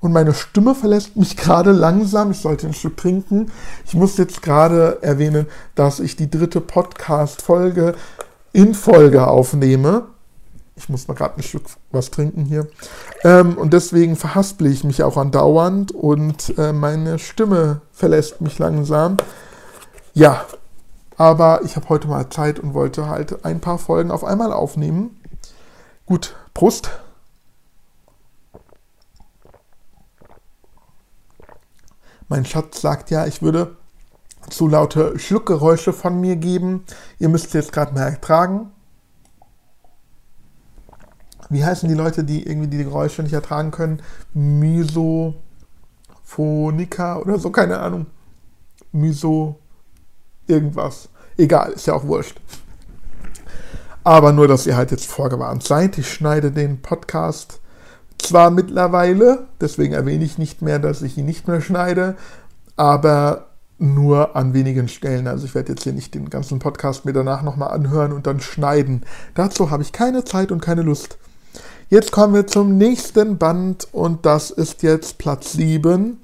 Und 0.00 0.12
meine 0.12 0.34
Stimme 0.34 0.74
verlässt 0.74 1.16
mich 1.16 1.36
gerade 1.36 1.72
langsam. 1.72 2.30
Ich 2.30 2.38
sollte 2.38 2.66
ein 2.66 2.74
Stück 2.74 2.96
trinken. 2.96 3.50
Ich 3.84 3.94
muss 3.94 4.16
jetzt 4.16 4.42
gerade 4.42 5.02
erwähnen, 5.02 5.46
dass 5.74 5.98
ich 5.98 6.16
die 6.16 6.30
dritte 6.30 6.60
Podcast-Folge 6.60 7.94
in 8.52 8.74
Folge 8.74 9.26
aufnehme. 9.26 10.06
Ich 10.76 10.88
muss 10.88 11.08
mal 11.08 11.14
gerade 11.14 11.36
ein 11.36 11.42
Stück 11.42 11.64
was 11.90 12.10
trinken 12.10 12.44
hier. 12.44 12.68
Ähm, 13.24 13.58
und 13.58 13.72
deswegen 13.72 14.14
verhasple 14.14 14.68
ich 14.68 14.84
mich 14.84 15.02
auch 15.02 15.16
andauernd 15.16 15.90
und 15.90 16.56
äh, 16.56 16.72
meine 16.72 17.18
Stimme 17.18 17.80
verlässt 17.92 18.40
mich 18.40 18.58
langsam. 18.60 19.16
Ja, 20.14 20.44
aber 21.16 21.62
ich 21.64 21.74
habe 21.74 21.88
heute 21.88 22.06
mal 22.06 22.30
Zeit 22.30 22.60
und 22.60 22.74
wollte 22.74 23.08
halt 23.08 23.44
ein 23.44 23.58
paar 23.60 23.78
Folgen 23.78 24.12
auf 24.12 24.22
einmal 24.22 24.52
aufnehmen. 24.52 25.20
Gut, 26.06 26.36
Prost. 26.54 26.90
Mein 32.28 32.44
Schatz 32.44 32.80
sagt 32.80 33.10
ja, 33.10 33.26
ich 33.26 33.42
würde 33.42 33.76
zu 34.50 34.68
laute 34.68 35.18
Schluckgeräusche 35.18 35.92
von 35.92 36.20
mir 36.20 36.36
geben. 36.36 36.84
Ihr 37.18 37.28
müsst 37.28 37.54
jetzt 37.54 37.72
gerade 37.72 37.94
mal 37.94 38.08
ertragen 38.08 38.70
wie 41.50 41.64
heißen 41.64 41.88
die 41.88 41.94
Leute, 41.94 42.24
die 42.24 42.46
irgendwie 42.46 42.68
die 42.68 42.84
Geräusche 42.84 43.22
nicht 43.22 43.32
ertragen 43.32 43.70
können? 43.70 44.02
Misophonika 44.34 45.38
oder 47.18 47.38
so, 47.38 47.50
keine 47.50 47.78
Ahnung. 47.78 48.06
Miso 48.92 49.58
irgendwas. 50.46 51.08
Egal, 51.36 51.72
ist 51.72 51.86
ja 51.86 51.94
auch 51.94 52.04
wurscht. 52.04 52.40
Aber 54.04 54.32
nur, 54.32 54.48
dass 54.48 54.66
ihr 54.66 54.76
halt 54.76 54.90
jetzt 54.90 55.06
vorgewarnt 55.06 55.62
seid. 55.62 55.96
Ich 55.98 56.12
schneide 56.12 56.50
den 56.50 56.82
Podcast 56.82 57.60
zwar 58.28 58.50
mittlerweile, 58.50 59.46
deswegen 59.60 59.94
erwähne 59.94 60.24
ich 60.24 60.38
nicht 60.38 60.62
mehr, 60.62 60.78
dass 60.78 61.02
ich 61.02 61.16
ihn 61.18 61.26
nicht 61.26 61.48
mehr 61.48 61.60
schneide, 61.60 62.16
aber 62.76 63.46
nur 63.78 64.36
an 64.36 64.54
wenigen 64.54 64.88
Stellen. 64.88 65.26
Also 65.26 65.46
ich 65.46 65.54
werde 65.54 65.72
jetzt 65.72 65.84
hier 65.84 65.92
nicht 65.92 66.14
den 66.14 66.30
ganzen 66.30 66.58
Podcast 66.58 67.04
mir 67.04 67.12
danach 67.12 67.42
nochmal 67.42 67.70
anhören 67.70 68.12
und 68.12 68.26
dann 68.26 68.40
schneiden. 68.40 69.04
Dazu 69.34 69.70
habe 69.70 69.82
ich 69.82 69.92
keine 69.92 70.24
Zeit 70.24 70.52
und 70.52 70.60
keine 70.60 70.82
Lust. 70.82 71.18
Jetzt 71.88 72.12
kommen 72.12 72.34
wir 72.34 72.46
zum 72.46 72.76
nächsten 72.76 73.38
Band 73.38 73.88
und 73.92 74.26
das 74.26 74.50
ist 74.50 74.82
jetzt 74.82 75.18
Platz 75.18 75.52
7. 75.52 76.20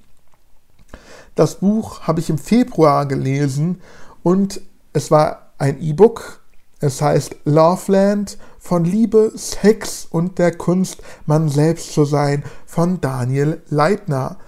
Das 1.34 1.56
Buch 1.56 2.02
habe 2.02 2.20
ich 2.20 2.28
im 2.28 2.38
Februar 2.38 3.06
gelesen 3.06 3.80
und 4.23 4.61
es 4.92 5.11
war 5.11 5.52
ein 5.58 5.80
E-Book. 5.80 6.40
Es 6.81 7.00
heißt 7.00 7.37
Loveland 7.45 8.38
von 8.59 8.85
Liebe, 8.85 9.33
Sex 9.35 10.07
und 10.11 10.38
der 10.38 10.57
Kunst, 10.57 11.02
man 11.26 11.49
selbst 11.49 11.93
zu 11.93 12.04
sein 12.04 12.45
von 12.66 13.00
Daniel 13.00 13.62
Leitner. 13.69 14.38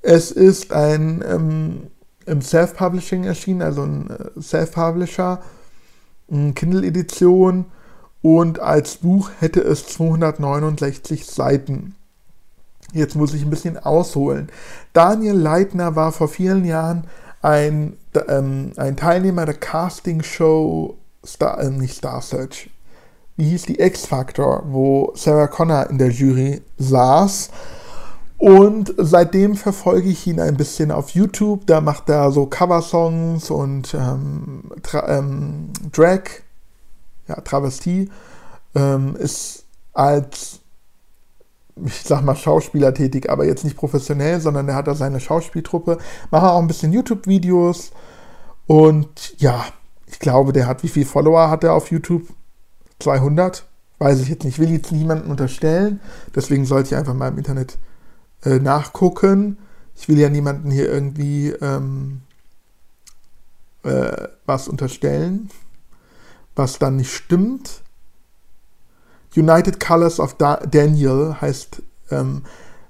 Es 0.00 0.30
ist 0.30 0.72
ein 0.72 1.24
ähm, 1.28 1.82
im 2.26 2.42
Self-Publishing 2.42 3.24
erschienen, 3.24 3.62
also 3.62 3.82
ein 3.82 4.10
äh, 4.10 4.40
Self-Publisher, 4.40 5.42
Kindle-Edition 6.28 7.66
und 8.22 8.60
als 8.60 8.96
Buch 8.96 9.30
hätte 9.40 9.60
es 9.60 9.86
269 9.88 11.26
Seiten. 11.26 11.94
Jetzt 12.92 13.16
muss 13.16 13.34
ich 13.34 13.42
ein 13.42 13.50
bisschen 13.50 13.78
ausholen. 13.78 14.48
Daniel 14.92 15.34
Leitner 15.34 15.96
war 15.96 16.12
vor 16.12 16.28
vielen 16.28 16.64
Jahren 16.64 17.04
ein, 17.42 17.96
ähm, 18.28 18.72
ein 18.76 18.96
Teilnehmer 18.96 19.44
der 19.44 19.54
Casting-Show, 19.54 20.96
Star, 21.24 21.60
äh, 21.60 21.70
nicht 21.70 21.96
Star 21.96 22.20
Search, 22.20 22.70
wie 23.36 23.48
hieß 23.48 23.62
die 23.62 23.80
X-Factor, 23.80 24.64
wo 24.66 25.12
Sarah 25.14 25.46
Connor 25.46 25.88
in 25.90 25.98
der 25.98 26.10
Jury 26.10 26.62
saß. 26.78 27.50
Und 28.38 28.92
seitdem 28.98 29.54
verfolge 29.54 30.08
ich 30.08 30.26
ihn 30.26 30.40
ein 30.40 30.56
bisschen 30.56 30.90
auf 30.90 31.10
YouTube. 31.10 31.64
Da 31.66 31.80
macht 31.80 32.08
er 32.08 32.32
so 32.32 32.46
Coversongs 32.46 33.50
und 33.50 33.94
ähm, 33.94 34.64
ähm, 35.06 35.70
Drag 35.92 36.22
ja, 37.28 37.40
Travestie, 37.40 38.10
ähm, 38.74 39.16
ist 39.16 39.64
als, 39.92 40.60
ich 41.84 42.02
sag 42.02 42.22
mal, 42.22 42.36
Schauspieler 42.36 42.94
tätig, 42.94 43.30
aber 43.30 43.44
jetzt 43.44 43.64
nicht 43.64 43.76
professionell, 43.76 44.40
sondern 44.40 44.68
er 44.68 44.74
hat 44.74 44.86
da 44.86 44.94
seine 44.94 45.20
Schauspieltruppe, 45.20 45.98
macht 46.30 46.44
auch 46.44 46.58
ein 46.58 46.66
bisschen 46.66 46.92
YouTube-Videos 46.92 47.92
und 48.66 49.34
ja, 49.38 49.64
ich 50.12 50.20
glaube, 50.20 50.52
der 50.52 50.66
hat, 50.66 50.82
wie 50.84 50.88
viele 50.88 51.06
Follower 51.06 51.50
hat 51.50 51.64
er 51.64 51.74
auf 51.74 51.90
YouTube? 51.90 52.28
200? 53.00 53.66
Weiß 53.98 54.20
ich 54.20 54.28
jetzt 54.28 54.44
nicht, 54.44 54.58
will 54.58 54.70
jetzt 54.70 54.92
niemanden 54.92 55.30
unterstellen, 55.30 56.00
deswegen 56.34 56.66
sollte 56.66 56.88
ich 56.88 56.96
einfach 56.96 57.14
mal 57.14 57.28
im 57.28 57.38
Internet 57.38 57.78
äh, 58.44 58.58
nachgucken. 58.58 59.58
Ich 59.96 60.08
will 60.08 60.18
ja 60.18 60.28
niemanden 60.28 60.70
hier 60.70 60.90
irgendwie 60.90 61.50
ähm, 61.50 62.22
äh, 63.82 64.28
was 64.46 64.68
unterstellen 64.68 65.50
was 66.54 66.78
dann 66.78 66.96
nicht 66.96 67.12
stimmt. 67.12 67.82
United 69.34 69.80
Colors 69.80 70.20
of 70.20 70.34
da 70.34 70.56
Daniel 70.56 71.36
heißt 71.40 71.82
ähm, 72.10 72.42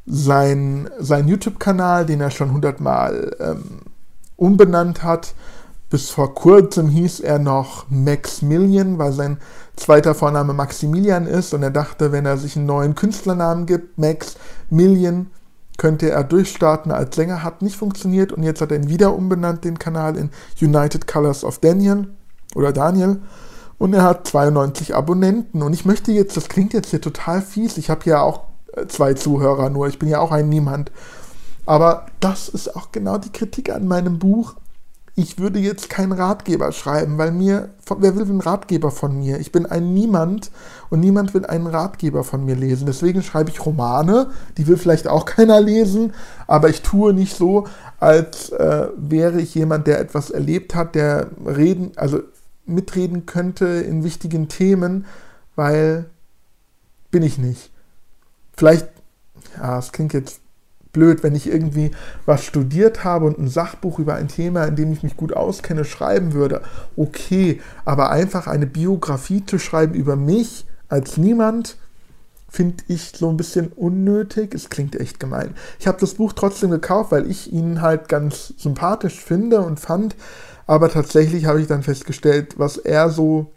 sein, 0.07 0.91
sein 0.99 1.29
YouTube-Kanal, 1.29 2.07
den 2.07 2.21
er 2.21 2.31
schon 2.31 2.52
hundertmal 2.52 3.37
ähm, 3.38 3.83
umbenannt 4.37 5.05
hat. 5.05 5.35
Bis 5.93 6.09
vor 6.09 6.35
kurzem 6.35 6.89
hieß 6.89 7.21
er 7.21 7.39
noch 7.39 7.85
Maximilian, 7.91 8.97
weil 8.97 9.13
sein 9.13 9.37
zweiter 9.77 10.15
Vorname 10.15 10.55
Maximilian 10.55 11.27
ist. 11.27 11.53
Und 11.53 11.63
er 11.63 11.71
dachte, 11.71 12.13
wenn 12.13 12.25
er 12.25 12.39
sich 12.39 12.57
einen 12.57 12.65
neuen 12.65 12.95
Künstlernamen 12.95 13.67
gibt, 13.67 13.99
Maximilian, 13.99 15.31
könnte 15.77 16.11
er 16.11 16.25
durchstarten 16.25 16.93
als 16.93 17.15
Sänger, 17.15 17.43
hat 17.43 17.61
nicht 17.61 17.77
funktioniert. 17.77 18.33
Und 18.33 18.43
jetzt 18.43 18.63
hat 18.63 18.71
er 18.71 18.79
ihn 18.79 18.89
wieder 18.89 19.15
umbenannt, 19.15 19.65
den 19.65 19.79
Kanal 19.79 20.17
in 20.17 20.31
United 20.63 21.07
Colors 21.07 21.45
of 21.45 21.59
Daniel 21.59 22.07
oder 22.55 22.73
Daniel. 22.73 23.21
Und 23.77 23.93
er 23.93 24.05
hat 24.05 24.27
92 24.27 24.95
Abonnenten. 24.95 25.61
Und 25.61 25.75
ich 25.75 25.85
möchte 25.85 26.11
jetzt, 26.11 26.39
das 26.39 26.49
klingt 26.49 26.73
jetzt 26.73 26.89
hier 26.89 27.03
total 27.03 27.43
fies, 27.43 27.77
ich 27.77 27.91
habe 27.91 28.09
ja 28.09 28.23
auch 28.23 28.45
äh, 28.73 28.87
zwei 28.87 29.13
Zuhörer 29.13 29.69
nur, 29.69 29.89
ich 29.89 29.99
bin 29.99 30.09
ja 30.09 30.21
auch 30.21 30.33
ein 30.33 30.49
Niemand, 30.49 30.91
aber 31.67 32.07
das 32.21 32.49
ist 32.49 32.75
auch 32.75 32.93
genau 32.93 33.19
die 33.19 33.31
Kritik 33.31 33.69
an 33.69 33.87
meinem 33.87 34.19
Buch 34.19 34.55
ich 35.14 35.38
würde 35.38 35.59
jetzt 35.59 35.90
keinen 35.90 36.12
Ratgeber 36.12 36.73
schreiben, 36.73 37.19
weil 37.19 37.33
mir, 37.33 37.71
wer 37.99 38.16
will 38.16 38.23
einen 38.23 38.40
Ratgeber 38.40 38.90
von 38.90 39.19
mir? 39.19 39.38
Ich 39.40 39.52
bin 39.52 39.66
ein 39.66 39.92
Niemand 39.92 40.50
und 40.88 41.00
niemand 41.00 41.35
will 41.35 41.45
einen 41.45 41.66
Ratgeber 41.66 42.25
von 42.25 42.47
mir 42.47 42.57
lesen. 42.57 42.87
Deswegen 42.87 43.23
schreibe 43.23 43.50
ich 43.50 43.64
Romane, 43.64 44.31
die 44.57 44.66
will 44.66 44.78
vielleicht 44.78 45.09
auch 45.09 45.25
keiner 45.26 45.61
lesen, 45.61 46.14
aber 46.47 46.71
ich 46.71 46.81
tue 46.81 47.12
nicht 47.12 47.37
so, 47.37 47.66
als 48.00 48.50
äh, 48.50 48.88
wäre 48.97 49.40
ich 49.40 49.54
jemand, 49.54 49.87
der 49.87 50.00
etwas 50.00 50.31
erlebt 50.31 50.75
hat, 50.75 50.95
der 50.95 51.28
reden, 51.45 51.92
also 51.97 52.21
mitreden 52.64 53.26
könnte 53.26 53.66
in 53.66 54.04
wichtigen 54.04 54.49
Themen, 54.49 55.04
weil 55.57 56.07
bin 57.11 57.23
ich 57.23 57.37
nicht. 57.37 57.71
Vielleicht, 58.57 58.88
ja, 59.59 59.78
es 59.78 59.92
klingt 59.92 60.14
jetzt 60.14 60.42
blöd, 60.93 61.23
wenn 61.23 61.35
ich 61.35 61.47
irgendwie 61.47 61.91
was 62.27 62.45
studiert 62.45 63.05
habe 63.05 63.27
und 63.27 63.39
ein 63.39 63.49
Sachbuch 63.49 63.99
über 63.99 64.15
ein 64.15 64.29
Thema, 64.29 64.65
in 64.65 64.77
dem 64.77 64.93
ich 64.93 65.03
mich 65.03 65.17
gut 65.17 65.33
auskenne, 65.33 65.85
schreiben 65.85 66.33
würde. 66.33 66.63
Okay, 66.97 67.61
aber 67.85 68.11
einfach 68.11 68.47
eine 68.47 68.67
Biografie 68.67 69.45
zu 69.45 69.59
schreiben 69.59 69.95
über 69.95 70.17
mich 70.17 70.67
als 70.89 71.17
niemand, 71.17 71.77
finde 72.51 72.85
ich 72.87 73.13
so 73.17 73.31
ein 73.31 73.39
bisschen 73.39 73.69
unnötig. 73.69 74.55
Es 74.55 74.69
klingt 74.69 74.95
echt 74.95 75.19
gemein. 75.19 75.55
Ich 75.81 75.87
habe 75.87 75.99
das 75.99 76.15
Buch 76.15 76.35
trotzdem 76.35 76.71
gekauft, 76.71 77.11
weil 77.11 77.31
ich 77.31 77.51
ihn 77.51 77.81
halt 77.81 78.11
ganz 78.11 78.53
sympathisch 78.59 79.19
finde 79.19 79.61
und 79.61 79.81
fand. 79.81 80.15
Aber 80.67 80.91
tatsächlich 80.91 81.47
habe 81.47 81.63
ich 81.63 81.67
dann 81.67 81.83
festgestellt, 81.83 82.59
was 82.59 82.77
er 82.77 83.09
so 83.09 83.51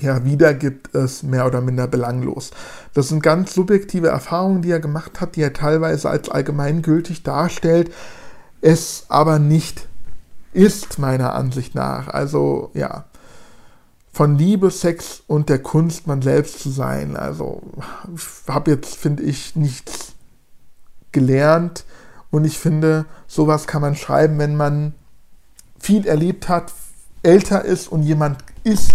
ja, 0.00 0.24
wiedergibt, 0.24 0.88
ist 0.88 1.22
mehr 1.22 1.46
oder 1.46 1.60
minder 1.60 1.86
belanglos. 1.86 2.50
Das 2.94 3.08
sind 3.08 3.22
ganz 3.22 3.54
subjektive 3.54 4.08
Erfahrungen, 4.08 4.62
die 4.62 4.70
er 4.70 4.80
gemacht 4.80 5.20
hat, 5.20 5.36
die 5.36 5.42
er 5.42 5.52
teilweise 5.52 6.08
als 6.08 6.28
allgemeingültig 6.30 7.22
darstellt, 7.22 7.92
es 8.60 9.06
aber 9.08 9.38
nicht 9.38 9.88
ist, 10.52 10.98
meiner 10.98 11.34
Ansicht 11.34 11.74
nach. 11.74 12.08
Also, 12.08 12.70
ja, 12.74 13.04
von 14.12 14.36
Liebe, 14.36 14.70
Sex 14.70 15.22
und 15.26 15.48
der 15.48 15.58
Kunst, 15.58 16.06
man 16.06 16.22
selbst 16.22 16.60
zu 16.60 16.70
sein. 16.70 17.16
Also, 17.16 17.62
ich 18.14 18.52
habe 18.52 18.70
jetzt, 18.70 18.96
finde 18.96 19.22
ich, 19.22 19.56
nichts 19.56 20.12
gelernt 21.12 21.84
und 22.30 22.44
ich 22.44 22.58
finde, 22.58 23.06
sowas 23.26 23.66
kann 23.66 23.82
man 23.82 23.96
schreiben, 23.96 24.38
wenn 24.38 24.56
man 24.56 24.94
viel 25.78 26.06
erlebt 26.06 26.48
hat, 26.48 26.72
älter 27.22 27.64
ist 27.64 27.88
und 27.88 28.02
jemand 28.02 28.38
ist, 28.64 28.92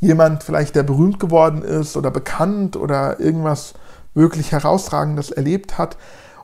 jemand 0.00 0.42
vielleicht, 0.42 0.74
der 0.74 0.82
berühmt 0.82 1.20
geworden 1.20 1.62
ist 1.62 1.96
oder 1.96 2.10
bekannt 2.10 2.76
oder 2.76 3.20
irgendwas 3.20 3.74
wirklich 4.14 4.52
herausragendes 4.52 5.30
erlebt 5.30 5.78
hat. 5.78 5.96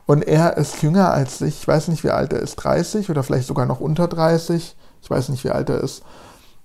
Und 0.05 0.25
er 0.25 0.55
ist 0.57 0.81
jünger 0.81 1.11
als 1.11 1.41
ich, 1.41 1.61
ich 1.61 1.67
weiß 1.67 1.89
nicht, 1.89 2.03
wie 2.03 2.11
alt 2.11 2.31
er 2.31 2.39
ist, 2.39 2.55
30 2.55 3.09
oder 3.09 3.23
vielleicht 3.23 3.47
sogar 3.47 3.65
noch 3.65 3.81
unter 3.81 4.07
30, 4.07 4.75
ich 5.01 5.09
weiß 5.09 5.29
nicht, 5.29 5.43
wie 5.43 5.51
alt 5.51 5.69
er 5.69 5.81
ist, 5.81 6.01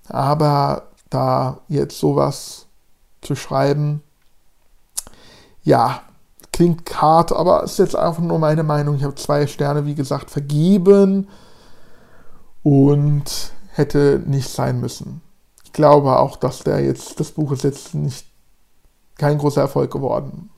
aber 0.07 0.83
da 1.09 1.59
jetzt 1.67 1.99
sowas 1.99 2.67
zu 3.21 3.35
schreiben, 3.35 4.01
ja, 5.63 6.01
klingt 6.53 7.01
hart, 7.01 7.33
aber 7.33 7.63
ist 7.63 7.79
jetzt 7.79 7.95
einfach 7.95 8.21
nur 8.21 8.39
meine 8.39 8.63
Meinung. 8.63 8.95
Ich 8.95 9.03
habe 9.03 9.15
zwei 9.15 9.47
Sterne, 9.47 9.85
wie 9.85 9.95
gesagt, 9.95 10.29
vergeben 10.29 11.27
und 12.61 13.51
hätte 13.73 14.21
nicht 14.25 14.49
sein 14.49 14.79
müssen 14.79 15.21
glaube 15.73 16.17
auch, 16.17 16.37
dass 16.37 16.59
der 16.59 16.79
jetzt, 16.79 17.19
das 17.19 17.31
Buch 17.31 17.51
ist 17.51 17.63
jetzt 17.63 17.93
nicht 17.93 18.25
kein 19.17 19.37
großer 19.37 19.61
Erfolg 19.61 19.91
geworden. 19.91 20.49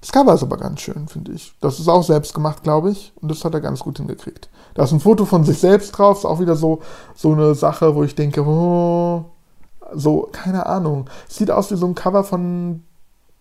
Das 0.00 0.12
Cover 0.12 0.34
ist 0.34 0.42
aber 0.42 0.58
ganz 0.58 0.82
schön, 0.82 1.08
finde 1.08 1.32
ich. 1.32 1.54
Das 1.62 1.80
ist 1.80 1.88
auch 1.88 2.02
selbst 2.02 2.34
gemacht, 2.34 2.62
glaube 2.62 2.90
ich. 2.90 3.12
Und 3.22 3.30
das 3.30 3.42
hat 3.42 3.54
er 3.54 3.62
ganz 3.62 3.80
gut 3.80 3.96
hingekriegt. 3.96 4.50
Da 4.74 4.84
ist 4.84 4.92
ein 4.92 5.00
Foto 5.00 5.24
von 5.24 5.44
sich 5.44 5.58
selbst 5.58 5.92
drauf. 5.92 6.18
Ist 6.18 6.24
auch 6.26 6.40
wieder 6.40 6.56
so, 6.56 6.82
so 7.14 7.32
eine 7.32 7.54
Sache, 7.54 7.94
wo 7.94 8.04
ich 8.04 8.14
denke, 8.14 8.44
oh, 8.44 9.24
so, 9.94 10.28
keine 10.30 10.66
Ahnung. 10.66 11.08
Sieht 11.26 11.50
aus 11.50 11.70
wie 11.70 11.76
so 11.76 11.86
ein 11.86 11.94
Cover 11.94 12.22
von 12.22 12.82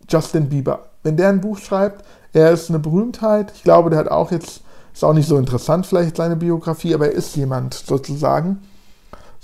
Justin 0.07 0.47
Bieber. 0.47 0.87
Wenn 1.03 1.17
der 1.17 1.29
ein 1.29 1.41
Buch 1.41 1.57
schreibt, 1.57 2.05
er 2.31 2.51
ist 2.51 2.69
eine 2.69 2.79
Berühmtheit. 2.79 3.51
Ich 3.55 3.63
glaube, 3.63 3.89
der 3.89 3.99
hat 3.99 4.07
auch 4.07 4.31
jetzt, 4.31 4.61
ist 4.93 5.03
auch 5.03 5.13
nicht 5.13 5.27
so 5.27 5.37
interessant 5.37 5.85
vielleicht 5.85 6.15
seine 6.15 6.37
Biografie, 6.37 6.93
aber 6.93 7.07
er 7.07 7.13
ist 7.13 7.35
jemand 7.35 7.73
sozusagen 7.73 8.61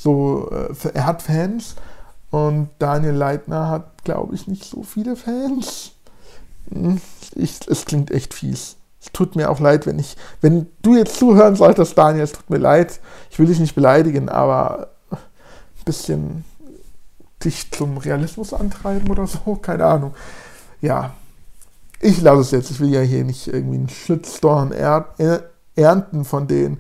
so, 0.02 0.50
äh, 0.50 0.74
er 0.94 1.06
hat 1.06 1.22
Fans 1.22 1.76
und 2.32 2.70
Daniel 2.80 3.16
Leitner 3.16 3.68
hat, 3.68 4.06
glaube 4.06 4.34
ich, 4.34 4.48
nicht 4.48 4.64
so 4.64 4.82
viele 4.82 5.18
Fans. 5.18 5.92
Hm, 6.72 7.02
ich, 7.36 7.60
es 7.68 7.84
klingt 7.84 8.10
echt 8.10 8.34
fies. 8.34 8.78
Es 9.02 9.12
tut 9.12 9.36
mir 9.36 9.50
auch 9.50 9.60
leid, 9.60 9.86
wenn 9.86 10.00
ich, 10.00 10.16
wenn 10.40 10.68
du 10.82 10.96
jetzt 10.96 11.18
zuhören 11.18 11.58
solltest, 11.58 11.98
Daniel, 11.98 12.24
es 12.24 12.32
tut 12.32 12.50
mir 12.50 12.60
leid. 12.60 13.02
Ich 13.30 13.40
will 13.40 13.48
dich 13.48 13.60
nicht 13.60 13.76
beleidigen, 13.76 14.30
aber 14.30 14.88
ein 15.12 15.18
bisschen 15.84 16.46
dich 17.44 17.70
zum 17.72 17.98
Realismus 17.98 18.54
antreiben 18.54 19.10
oder 19.10 19.28
so, 19.28 19.56
keine 19.62 19.84
Ahnung. 19.84 20.14
Ja, 20.80 21.14
ich 22.00 22.22
lasse 22.22 22.40
es 22.40 22.52
jetzt. 22.52 22.72
Ich 22.72 22.80
will 22.80 22.94
ja 22.94 23.02
hier 23.02 23.26
nicht 23.26 23.48
irgendwie 23.48 23.80
einen 23.80 23.90
Shitstorm 23.90 24.72
ernten 25.76 26.24
von 26.24 26.48
den 26.48 26.80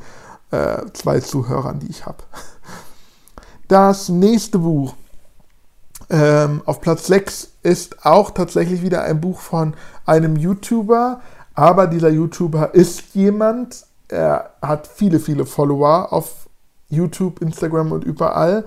äh, 0.51 0.83
zwei 0.93 1.19
Zuhörern, 1.19 1.81
die 1.81 1.89
ich 1.89 2.05
habe. 2.05 2.23
Das 3.69 4.09
nächste 4.09 4.57
Buch 4.57 4.95
ähm, 6.09 6.63
auf 6.65 6.81
Platz 6.81 7.05
6 7.05 7.51
ist 7.61 8.03
auch 8.03 8.31
tatsächlich 8.31 8.81
wieder 8.81 9.03
ein 9.03 9.21
Buch 9.21 9.39
von 9.39 9.75
einem 10.07 10.37
YouTuber, 10.37 11.21
aber 11.53 11.85
dieser 11.85 12.09
YouTuber 12.09 12.73
ist 12.73 13.13
jemand, 13.13 13.85
er 14.07 14.55
hat 14.63 14.87
viele, 14.87 15.19
viele 15.19 15.45
Follower 15.45 16.11
auf 16.11 16.49
YouTube, 16.87 17.43
Instagram 17.43 17.91
und 17.91 18.03
überall, 18.03 18.65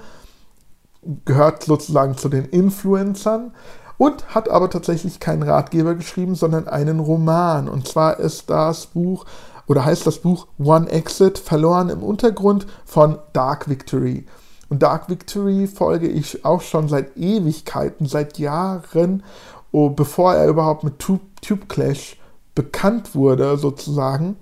gehört 1.24 1.64
sozusagen 1.64 2.16
zu 2.16 2.28
den 2.28 2.44
Influencern 2.44 3.50
und 3.98 4.32
hat 4.36 4.48
aber 4.48 4.70
tatsächlich 4.70 5.18
keinen 5.18 5.42
Ratgeber 5.42 5.96
geschrieben, 5.96 6.36
sondern 6.36 6.68
einen 6.68 7.00
Roman. 7.00 7.68
Und 7.68 7.88
zwar 7.88 8.20
ist 8.20 8.48
das 8.50 8.86
Buch 8.86 9.26
oder 9.66 9.84
heißt 9.84 10.06
das 10.06 10.18
Buch 10.18 10.46
One 10.62 10.88
Exit 10.88 11.40
verloren 11.40 11.88
im 11.88 12.04
Untergrund 12.04 12.68
von 12.84 13.18
Dark 13.32 13.68
Victory. 13.68 14.26
Und 14.72 14.82
Dark 14.82 15.10
Victory 15.10 15.66
folge 15.66 16.08
ich 16.08 16.46
auch 16.46 16.62
schon 16.62 16.88
seit 16.88 17.18
Ewigkeiten, 17.18 18.06
seit 18.06 18.38
Jahren, 18.38 19.22
oh, 19.70 19.90
bevor 19.90 20.32
er 20.32 20.48
überhaupt 20.48 20.82
mit 20.82 20.98
Tube, 20.98 21.20
Tube 21.42 21.68
Clash 21.68 22.18
bekannt 22.54 23.14
wurde, 23.14 23.58
sozusagen. 23.58 24.36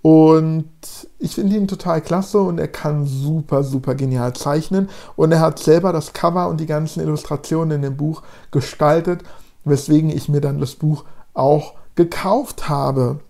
Und 0.00 0.70
ich 1.18 1.34
finde 1.34 1.56
ihn 1.56 1.68
total 1.68 2.00
klasse 2.00 2.40
und 2.40 2.58
er 2.58 2.68
kann 2.68 3.04
super, 3.04 3.62
super 3.62 3.94
genial 3.94 4.32
zeichnen. 4.32 4.88
Und 5.16 5.32
er 5.32 5.40
hat 5.40 5.58
selber 5.58 5.92
das 5.92 6.14
Cover 6.14 6.48
und 6.48 6.58
die 6.58 6.64
ganzen 6.64 7.02
Illustrationen 7.02 7.72
in 7.72 7.82
dem 7.82 7.98
Buch 7.98 8.22
gestaltet, 8.52 9.22
weswegen 9.66 10.08
ich 10.08 10.30
mir 10.30 10.40
dann 10.40 10.60
das 10.60 10.76
Buch 10.76 11.04
auch 11.34 11.74
gekauft 11.94 12.70
habe. 12.70 13.20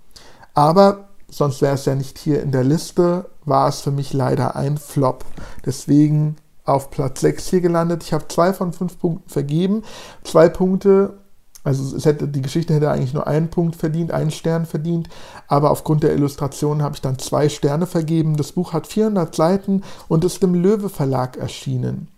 Aber 0.55 1.09
sonst 1.33 1.62
wäre 1.62 1.75
es 1.75 1.85
ja 1.87 1.95
nicht 1.95 2.18
hier 2.18 2.42
in 2.42 2.53
der 2.53 2.64
Liste, 2.64 3.31
war 3.45 3.68
es 3.68 3.81
für 3.81 3.90
mich 3.90 4.12
leider 4.12 4.55
ein 4.55 4.79
Flop. 4.79 5.25
Deswegen 5.64 6.37
auf 6.64 6.90
Platz 6.90 7.21
6 7.21 7.49
hier 7.49 7.61
gelandet. 7.61 8.03
Ich 8.05 8.12
habe 8.12 8.29
zwei 8.29 8.53
von 8.53 8.73
fünf 8.73 8.99
Punkten 8.99 9.29
vergeben. 9.29 9.83
Zwei 10.23 10.49
Punkte, 10.49 11.18
also 11.64 11.97
hätte, 11.99 12.29
die 12.29 12.42
Geschichte 12.42 12.75
hätte 12.75 12.90
eigentlich 12.90 13.14
nur 13.14 13.27
einen 13.27 13.49
Punkt 13.49 13.77
verdient, 13.77 14.12
einen 14.12 14.31
Stern 14.31 14.66
verdient, 14.66 15.09
aber 15.49 15.71
aufgrund 15.71 16.03
der 16.03 16.12
Illustration 16.12 16.83
habe 16.83 16.95
ich 16.95 17.01
dann 17.01 17.18
zwei 17.18 17.49
Sterne 17.49 17.87
vergeben. 17.87 18.37
Das 18.37 18.53
Buch 18.53 18.73
hat 18.73 18.87
400 18.87 19.35
Seiten 19.35 19.83
und 20.09 20.25
ist 20.25 20.42
im 20.42 20.55
Löwe 20.55 20.88
Verlag 20.88 21.37
erschienen. 21.37 22.09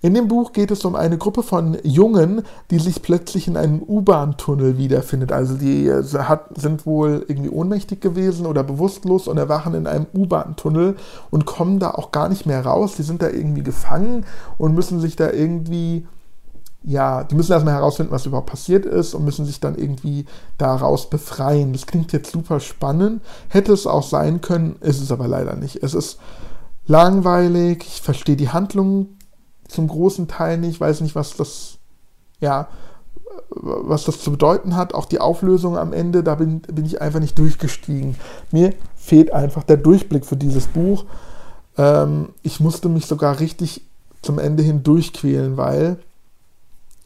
In 0.00 0.14
dem 0.14 0.28
Buch 0.28 0.52
geht 0.52 0.70
es 0.70 0.84
um 0.84 0.94
eine 0.94 1.18
Gruppe 1.18 1.42
von 1.42 1.76
Jungen, 1.82 2.42
die 2.70 2.78
sich 2.78 3.02
plötzlich 3.02 3.48
in 3.48 3.56
einem 3.56 3.82
U-Bahn-Tunnel 3.82 4.78
wiederfindet. 4.78 5.32
Also 5.32 5.54
die 5.56 5.86
äh, 5.86 6.02
hat, 6.18 6.56
sind 6.56 6.86
wohl 6.86 7.24
irgendwie 7.26 7.50
ohnmächtig 7.50 8.00
gewesen 8.00 8.46
oder 8.46 8.62
bewusstlos 8.62 9.26
und 9.26 9.38
erwachen 9.38 9.74
in 9.74 9.86
einem 9.86 10.06
U-Bahn-Tunnel 10.14 10.96
und 11.30 11.46
kommen 11.46 11.80
da 11.80 11.90
auch 11.90 12.12
gar 12.12 12.28
nicht 12.28 12.46
mehr 12.46 12.64
raus. 12.64 12.94
Die 12.96 13.02
sind 13.02 13.22
da 13.22 13.28
irgendwie 13.28 13.64
gefangen 13.64 14.24
und 14.56 14.74
müssen 14.74 15.00
sich 15.00 15.16
da 15.16 15.32
irgendwie 15.32 16.06
ja, 16.84 17.24
die 17.24 17.34
müssen 17.34 17.52
erstmal 17.52 17.74
herausfinden, 17.74 18.12
was 18.12 18.24
überhaupt 18.24 18.50
passiert 18.50 18.86
ist 18.86 19.12
und 19.12 19.24
müssen 19.24 19.44
sich 19.44 19.58
dann 19.58 19.74
irgendwie 19.74 20.26
daraus 20.58 21.10
befreien. 21.10 21.72
Das 21.72 21.86
klingt 21.86 22.12
jetzt 22.12 22.30
super 22.30 22.60
spannend. 22.60 23.20
Hätte 23.48 23.72
es 23.72 23.86
auch 23.86 24.04
sein 24.04 24.40
können, 24.40 24.76
ist 24.80 25.02
es 25.02 25.10
aber 25.10 25.26
leider 25.26 25.56
nicht. 25.56 25.82
Es 25.82 25.92
ist 25.92 26.18
langweilig. 26.86 27.84
Ich 27.84 28.00
verstehe 28.00 28.36
die 28.36 28.50
Handlung 28.50 29.17
zum 29.68 29.86
großen 29.86 30.28
Teil 30.28 30.58
nicht, 30.58 30.80
weiß 30.80 31.02
nicht, 31.02 31.14
was 31.14 31.36
das, 31.36 31.78
ja, 32.40 32.68
was 33.50 34.04
das 34.04 34.20
zu 34.20 34.30
bedeuten 34.30 34.76
hat. 34.76 34.94
Auch 34.94 35.04
die 35.04 35.20
Auflösung 35.20 35.76
am 35.76 35.92
Ende, 35.92 36.22
da 36.22 36.34
bin, 36.34 36.60
bin 36.60 36.84
ich 36.84 37.00
einfach 37.00 37.20
nicht 37.20 37.38
durchgestiegen. 37.38 38.16
Mir 38.50 38.74
fehlt 38.96 39.32
einfach 39.32 39.62
der 39.62 39.76
Durchblick 39.76 40.24
für 40.24 40.36
dieses 40.36 40.66
Buch. 40.66 41.04
Ähm, 41.76 42.30
ich 42.42 42.60
musste 42.60 42.88
mich 42.88 43.06
sogar 43.06 43.40
richtig 43.40 43.82
zum 44.22 44.38
Ende 44.38 44.62
hin 44.62 44.82
durchquälen, 44.82 45.56
weil, 45.56 45.98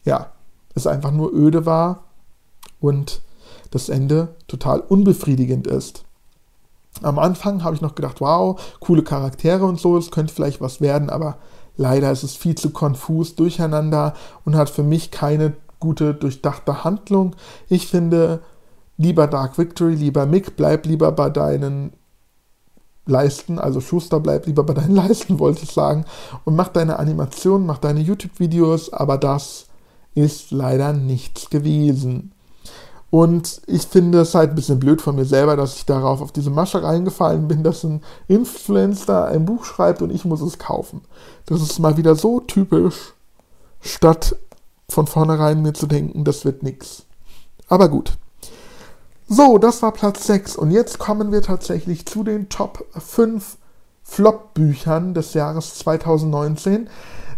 ja, 0.05 0.31
es 0.73 0.87
einfach 0.87 1.11
nur 1.11 1.31
öde 1.33 1.65
war 1.65 2.03
und 2.79 3.21
das 3.71 3.89
Ende 3.89 4.29
total 4.47 4.79
unbefriedigend 4.79 5.67
ist. 5.67 6.03
Am 7.01 7.19
Anfang 7.19 7.63
habe 7.63 7.75
ich 7.75 7.81
noch 7.81 7.95
gedacht, 7.95 8.21
wow, 8.21 8.59
coole 8.79 9.03
Charaktere 9.03 9.65
und 9.65 9.79
so, 9.79 9.97
es 9.97 10.11
könnte 10.11 10.33
vielleicht 10.33 10.61
was 10.61 10.79
werden, 10.79 11.09
aber 11.09 11.37
leider 11.75 12.11
ist 12.11 12.23
es 12.23 12.35
viel 12.35 12.55
zu 12.55 12.71
konfus 12.71 13.35
durcheinander 13.35 14.13
und 14.45 14.55
hat 14.55 14.69
für 14.69 14.83
mich 14.83 15.11
keine 15.11 15.53
gute, 15.79 16.13
durchdachte 16.13 16.83
Handlung. 16.83 17.35
Ich 17.69 17.87
finde, 17.87 18.41
lieber 18.97 19.27
Dark 19.27 19.57
Victory, 19.57 19.95
lieber 19.95 20.25
Mick, 20.25 20.55
bleib 20.55 20.85
lieber 20.85 21.11
bei 21.11 21.29
deinen 21.29 21.93
Leisten, 23.05 23.59
also 23.59 23.81
Schuster, 23.81 24.19
bleib 24.19 24.45
lieber 24.45 24.63
bei 24.63 24.73
deinen 24.73 24.95
Leisten, 24.95 25.39
wollte 25.39 25.63
ich 25.63 25.71
sagen, 25.71 26.05
und 26.45 26.55
mach 26.55 26.69
deine 26.69 26.99
Animationen, 26.99 27.67
mach 27.67 27.79
deine 27.79 27.99
YouTube-Videos, 27.99 28.93
aber 28.93 29.17
das 29.17 29.67
ist 30.15 30.51
leider 30.51 30.93
nichts 30.93 31.49
gewesen. 31.49 32.32
Und 33.13 33.61
ich 33.67 33.83
finde 33.83 34.21
es 34.21 34.33
halt 34.33 34.49
ein 34.49 34.55
bisschen 34.55 34.79
blöd 34.79 34.99
von 34.99 35.15
mir 35.15 35.25
selber, 35.25 35.55
dass 35.55 35.75
ich 35.75 35.85
darauf 35.85 36.19
auf 36.19 36.31
diese 36.31 36.49
Masche 36.49 36.81
reingefallen 36.81 37.47
bin, 37.47 37.61
dass 37.61 37.83
ein 37.83 38.01
Influencer 38.27 39.25
ein 39.25 39.45
Buch 39.45 39.65
schreibt 39.65 40.01
und 40.01 40.09
ich 40.09 40.25
muss 40.25 40.41
es 40.41 40.57
kaufen. 40.57 41.01
Das 41.45 41.61
ist 41.61 41.77
mal 41.77 41.95
wieder 41.95 42.15
so 42.15 42.39
typisch, 42.39 43.13
statt 43.81 44.35
von 44.89 45.05
vornherein 45.05 45.61
mir 45.61 45.73
zu 45.73 45.85
denken, 45.85 46.23
das 46.23 46.43
wird 46.43 46.63
nix. 46.63 47.03
Aber 47.67 47.87
gut. 47.87 48.13
So, 49.29 49.59
das 49.59 49.83
war 49.83 49.91
Platz 49.91 50.25
6 50.25 50.55
und 50.55 50.71
jetzt 50.71 50.97
kommen 50.97 51.31
wir 51.31 51.43
tatsächlich 51.43 52.07
zu 52.07 52.23
den 52.23 52.49
Top 52.49 52.83
5 52.97 53.57
Flop-Büchern 54.01 55.13
des 55.13 55.35
Jahres 55.35 55.75
2019. 55.75 56.89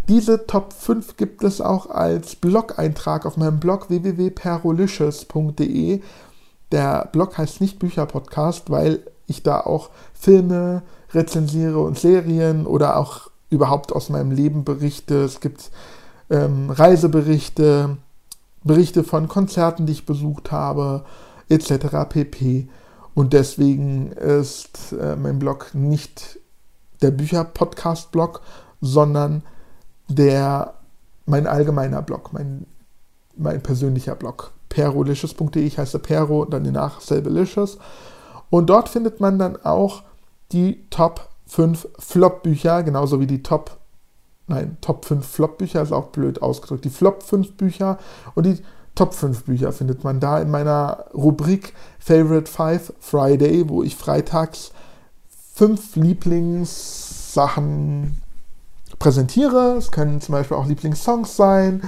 Diese 0.08 0.46
Top 0.46 0.72
5 0.74 1.18
gibt 1.18 1.44
es 1.44 1.62
auch 1.62 1.90
als 1.90 2.36
Blog-Eintrag 2.36 3.26
auf 3.26 3.38
meinem 3.38 3.60
Blog 3.60 3.90
www.perolicious.de. 3.90 6.02
Der 6.72 7.10
Blog 7.12 7.36
heißt 7.38 7.60
nicht 7.60 7.80
Bücherpodcast, 7.80 8.70
weil 8.70 9.00
ich 9.26 9.42
da 9.42 9.62
auch 9.62 9.90
Filme 10.14 10.84
rezensiere 11.12 11.80
und 11.80 11.98
Serien 11.98 12.68
oder 12.68 12.98
auch 12.98 13.32
überhaupt 13.50 13.94
aus 13.94 14.10
meinem 14.10 14.30
Leben 14.32 14.64
berichte. 14.64 15.24
Es 15.24 15.40
gibt 15.40 15.72
ähm, 16.30 16.70
Reiseberichte, 16.70 17.98
Berichte 18.64 19.04
von 19.04 19.28
Konzerten, 19.28 19.88
die 19.88 19.94
ich 19.94 20.06
besucht 20.06 20.52
habe, 20.52 21.04
etc. 21.50 22.08
pp. 22.10 22.68
Und 23.16 23.34
deswegen 23.34 24.12
ist 24.12 24.94
äh, 24.94 25.16
mein 25.16 25.40
Blog 25.40 25.74
nicht 25.74 26.38
der 27.02 27.10
Bücher-Podcast-Blog, 27.12 28.42
sondern 28.82 29.42
der, 30.08 30.76
mein 31.26 31.48
allgemeiner 31.48 32.02
Blog, 32.02 32.34
mein, 32.34 32.66
mein 33.36 33.62
persönlicher 33.62 34.16
Blog, 34.16 34.52
perolicious.de, 34.70 35.64
ich 35.64 35.78
heiße 35.78 36.00
Pero 36.00 36.46
dann 36.46 36.64
danach 36.64 37.02
Selbelicious. 37.02 37.78
Und 38.50 38.70
dort 38.70 38.90
findet 38.90 39.20
man 39.20 39.40
dann 39.40 39.58
auch 39.64 40.04
die 40.52 40.86
Top 40.90 41.30
5 41.48 41.88
Flop-Bücher, 42.00 42.84
genauso 42.84 43.20
wie 43.20 43.28
die 43.28 43.44
Top, 43.44 43.78
nein, 44.48 44.78
Top 44.82 45.06
5 45.06 45.26
Flop-Bücher 45.26 45.82
ist 45.82 45.92
auch 45.92 46.08
blöd 46.08 46.42
ausgedrückt, 46.42 46.86
die 46.86 46.90
Flop 46.90 47.24
5 47.24 47.54
Bücher 47.54 47.98
und 48.36 48.46
die 48.46 48.62
Top 48.96 49.14
5 49.14 49.44
Bücher 49.44 49.74
findet 49.74 50.04
man 50.04 50.20
da 50.20 50.40
in 50.40 50.50
meiner 50.50 51.06
Rubrik 51.14 51.74
Favorite 52.00 52.50
5 52.50 52.94
Friday, 53.00 53.68
wo 53.68 53.84
ich 53.84 53.96
freitags 53.96 54.72
fünf 55.56 55.96
Lieblingssachen 55.96 58.22
präsentiere. 59.00 59.76
Es 59.78 59.92
können 59.92 60.22
zum 60.22 60.34
Beispiel 60.34 60.58
auch 60.58 60.66
Lieblingssongs 60.66 61.36
sein 61.36 61.82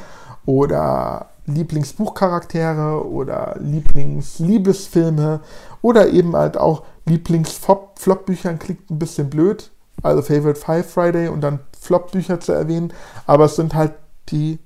oder 0.46 1.28
Lieblingsbuchcharaktere 1.46 3.08
oder 3.08 3.56
Lieblingsliebesfilme 3.60 5.40
oder 5.82 6.10
eben 6.10 6.36
halt 6.36 6.58
auch 6.58 6.84
Lieblingsflop-Büchern. 7.06 8.60
Klingt 8.60 8.90
ein 8.90 9.00
bisschen 9.00 9.30
blöd, 9.30 9.72
also 10.04 10.22
Favorite 10.22 10.60
Five 10.60 10.90
Friday 10.90 11.30
und 11.30 11.42
dann 11.42 11.60
Flop-Bücher 11.80 12.40
zu 12.40 12.52
erwähnen, 12.52 12.94
aber 13.26 13.46
es 13.46 13.56
sind 13.56 13.74
halt 13.74 13.94
die 14.30 14.60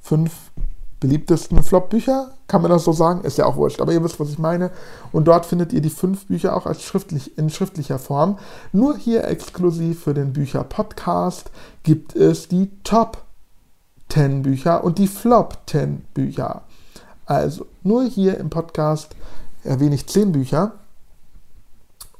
fünf 0.00 0.52
beliebtesten 1.00 1.62
Flop-Bücher, 1.62 2.32
kann 2.50 2.62
man 2.62 2.70
das 2.72 2.82
so 2.82 2.92
sagen? 2.92 3.22
Ist 3.22 3.38
ja 3.38 3.46
auch 3.46 3.54
wurscht, 3.54 3.80
aber 3.80 3.92
ihr 3.92 4.02
wisst, 4.02 4.18
was 4.18 4.28
ich 4.28 4.38
meine. 4.40 4.72
Und 5.12 5.28
dort 5.28 5.46
findet 5.46 5.72
ihr 5.72 5.80
die 5.80 5.88
fünf 5.88 6.26
Bücher 6.26 6.56
auch 6.56 6.66
als 6.66 6.82
schriftlich, 6.82 7.38
in 7.38 7.48
schriftlicher 7.48 8.00
Form. 8.00 8.38
Nur 8.72 8.96
hier 8.96 9.22
exklusiv 9.28 10.02
für 10.02 10.14
den 10.14 10.32
Bücher-Podcast 10.32 11.52
gibt 11.84 12.16
es 12.16 12.48
die 12.48 12.68
Top 12.82 13.22
10 14.08 14.42
Bücher 14.42 14.82
und 14.82 14.98
die 14.98 15.06
Flop 15.06 15.58
10 15.68 15.98
Bücher. 16.12 16.62
Also 17.24 17.66
nur 17.84 18.02
hier 18.02 18.38
im 18.38 18.50
Podcast 18.50 19.14
erwähne 19.62 19.94
ich 19.94 20.08
10 20.08 20.32
Bücher. 20.32 20.72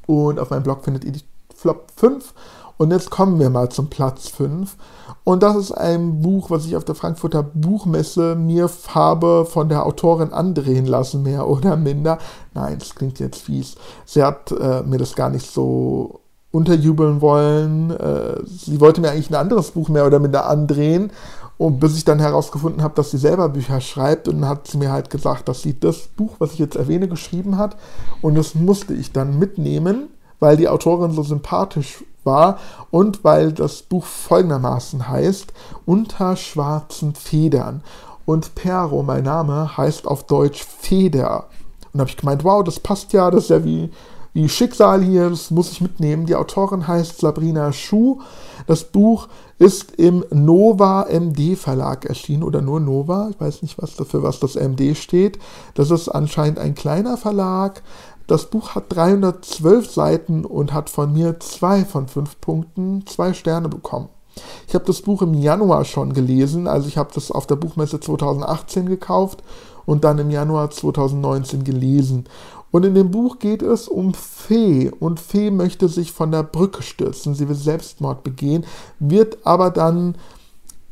Und 0.06 0.38
auf 0.38 0.50
meinem 0.50 0.62
Blog 0.62 0.84
findet 0.84 1.04
ihr 1.04 1.12
die 1.12 1.24
Flop 1.56 1.88
5 1.96 2.34
und 2.80 2.92
jetzt 2.92 3.10
kommen 3.10 3.38
wir 3.38 3.50
mal 3.50 3.68
zum 3.68 3.88
Platz 3.88 4.28
5. 4.28 4.74
Und 5.22 5.42
das 5.42 5.54
ist 5.54 5.72
ein 5.72 6.22
Buch, 6.22 6.48
was 6.48 6.64
ich 6.64 6.76
auf 6.76 6.84
der 6.86 6.94
Frankfurter 6.94 7.42
Buchmesse 7.42 8.36
mir 8.36 8.70
habe 8.94 9.44
von 9.44 9.68
der 9.68 9.84
Autorin 9.84 10.32
andrehen 10.32 10.86
lassen, 10.86 11.22
mehr 11.22 11.46
oder 11.46 11.76
minder. 11.76 12.16
Nein, 12.54 12.78
das 12.78 12.94
klingt 12.94 13.20
jetzt 13.20 13.42
fies. 13.42 13.74
Sie 14.06 14.22
hat 14.22 14.50
äh, 14.52 14.82
mir 14.82 14.96
das 14.96 15.14
gar 15.14 15.28
nicht 15.28 15.44
so 15.44 16.20
unterjubeln 16.52 17.20
wollen. 17.20 17.90
Äh, 17.90 18.46
sie 18.46 18.80
wollte 18.80 19.02
mir 19.02 19.10
eigentlich 19.10 19.28
ein 19.28 19.34
anderes 19.34 19.72
Buch 19.72 19.90
mehr 19.90 20.06
oder 20.06 20.18
minder 20.18 20.46
andrehen. 20.46 21.10
Und 21.58 21.80
bis 21.80 21.98
ich 21.98 22.06
dann 22.06 22.18
herausgefunden 22.18 22.82
habe, 22.82 22.94
dass 22.94 23.10
sie 23.10 23.18
selber 23.18 23.50
Bücher 23.50 23.82
schreibt, 23.82 24.26
und 24.26 24.40
dann 24.40 24.48
hat 24.48 24.68
sie 24.68 24.78
mir 24.78 24.90
halt 24.90 25.10
gesagt, 25.10 25.50
dass 25.50 25.60
sie 25.60 25.78
das 25.78 26.08
Buch, 26.08 26.36
was 26.38 26.54
ich 26.54 26.58
jetzt 26.58 26.76
erwähne, 26.76 27.08
geschrieben 27.08 27.58
hat. 27.58 27.76
Und 28.22 28.36
das 28.36 28.54
musste 28.54 28.94
ich 28.94 29.12
dann 29.12 29.38
mitnehmen, 29.38 30.08
weil 30.40 30.56
die 30.56 30.68
Autorin 30.68 31.12
so 31.12 31.22
sympathisch 31.22 32.04
war 32.24 32.58
und 32.90 33.24
weil 33.24 33.52
das 33.52 33.82
Buch 33.82 34.04
folgendermaßen 34.04 35.08
heißt, 35.08 35.52
Unter 35.86 36.36
schwarzen 36.36 37.14
Federn. 37.14 37.82
Und 38.26 38.54
Pero, 38.54 39.02
mein 39.02 39.24
Name, 39.24 39.76
heißt 39.76 40.06
auf 40.06 40.24
Deutsch 40.24 40.64
Feder. 40.64 41.46
Und 41.92 41.98
da 41.98 42.00
habe 42.00 42.10
ich 42.10 42.16
gemeint, 42.16 42.44
wow, 42.44 42.62
das 42.62 42.78
passt 42.80 43.12
ja, 43.12 43.30
das 43.30 43.44
ist 43.44 43.50
ja 43.50 43.64
wie, 43.64 43.90
wie 44.32 44.48
Schicksal 44.48 45.02
hier, 45.02 45.30
das 45.30 45.50
muss 45.50 45.72
ich 45.72 45.80
mitnehmen. 45.80 46.26
Die 46.26 46.36
Autorin 46.36 46.86
heißt 46.86 47.18
Sabrina 47.18 47.72
Schuh. 47.72 48.20
Das 48.66 48.84
Buch 48.84 49.26
ist 49.58 49.96
im 49.96 50.24
Nova 50.30 51.06
MD 51.10 51.56
Verlag 51.56 52.04
erschienen 52.04 52.44
oder 52.44 52.62
nur 52.62 52.78
Nova. 52.78 53.28
Ich 53.30 53.40
weiß 53.40 53.62
nicht, 53.62 53.82
was 53.82 53.96
dafür 53.96 54.22
was 54.22 54.38
das 54.38 54.54
MD 54.54 54.96
steht. 54.96 55.38
Das 55.74 55.90
ist 55.90 56.08
anscheinend 56.08 56.60
ein 56.60 56.74
kleiner 56.74 57.16
Verlag. 57.16 57.82
Das 58.30 58.46
Buch 58.46 58.76
hat 58.76 58.84
312 58.94 59.90
Seiten 59.90 60.44
und 60.44 60.72
hat 60.72 60.88
von 60.88 61.12
mir 61.12 61.40
zwei 61.40 61.84
von 61.84 62.06
fünf 62.06 62.40
Punkten, 62.40 63.04
zwei 63.04 63.32
Sterne 63.32 63.68
bekommen. 63.68 64.08
Ich 64.68 64.74
habe 64.76 64.84
das 64.84 65.02
Buch 65.02 65.20
im 65.22 65.34
Januar 65.34 65.84
schon 65.84 66.12
gelesen, 66.12 66.68
also 66.68 66.86
ich 66.86 66.96
habe 66.96 67.10
das 67.12 67.32
auf 67.32 67.48
der 67.48 67.56
Buchmesse 67.56 67.98
2018 67.98 68.86
gekauft 68.86 69.42
und 69.84 70.04
dann 70.04 70.20
im 70.20 70.30
Januar 70.30 70.70
2019 70.70 71.64
gelesen. 71.64 72.26
Und 72.70 72.86
in 72.86 72.94
dem 72.94 73.10
Buch 73.10 73.40
geht 73.40 73.62
es 73.62 73.88
um 73.88 74.14
Fee 74.14 74.92
und 75.00 75.18
Fee 75.18 75.50
möchte 75.50 75.88
sich 75.88 76.12
von 76.12 76.30
der 76.30 76.44
Brücke 76.44 76.84
stürzen. 76.84 77.34
Sie 77.34 77.48
will 77.48 77.56
Selbstmord 77.56 78.22
begehen, 78.22 78.64
wird 79.00 79.38
aber 79.42 79.72
dann 79.72 80.14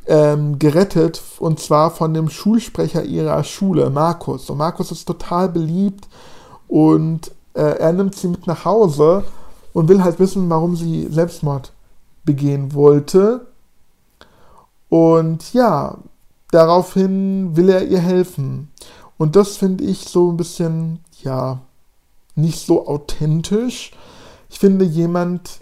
ähm, 0.09 0.59
gerettet 0.59 1.23
und 1.39 1.61
zwar 1.61 1.93
von 1.93 2.15
dem 2.15 2.31
Schulsprecher 2.31 3.05
ihrer 3.05 3.45
Schule, 3.45 3.91
Markus. 3.91 4.51
Und 4.51 4.59
Markus 4.59 4.91
ist 4.91 5.05
total 5.05 5.49
beliebt 5.49 6.09
und 6.69 7.33
äh, 7.55 7.79
er 7.79 7.93
nimmt 7.93 8.15
sie 8.15 8.29
mit 8.29 8.47
nach 8.47 8.65
Hause 8.65 9.25
und 9.73 9.89
will 9.89 10.03
halt 10.03 10.21
wissen, 10.21 10.49
warum 10.49 10.77
sie 10.77 11.09
Selbstmord 11.11 11.73
begehen 12.25 12.75
wollte. 12.75 13.47
Und 14.89 15.53
ja, 15.53 15.99
daraufhin 16.51 17.57
will 17.57 17.69
er 17.69 17.87
ihr 17.87 17.99
helfen. 17.99 18.71
Und 19.17 19.35
das 19.35 19.57
finde 19.57 19.85
ich 19.85 20.05
so 20.09 20.31
ein 20.31 20.37
bisschen, 20.37 21.01
ja, 21.23 21.61
nicht 22.35 22.65
so 22.65 22.87
authentisch. 22.87 23.93
Ich 24.49 24.59
finde, 24.59 24.85
jemand, 24.85 25.61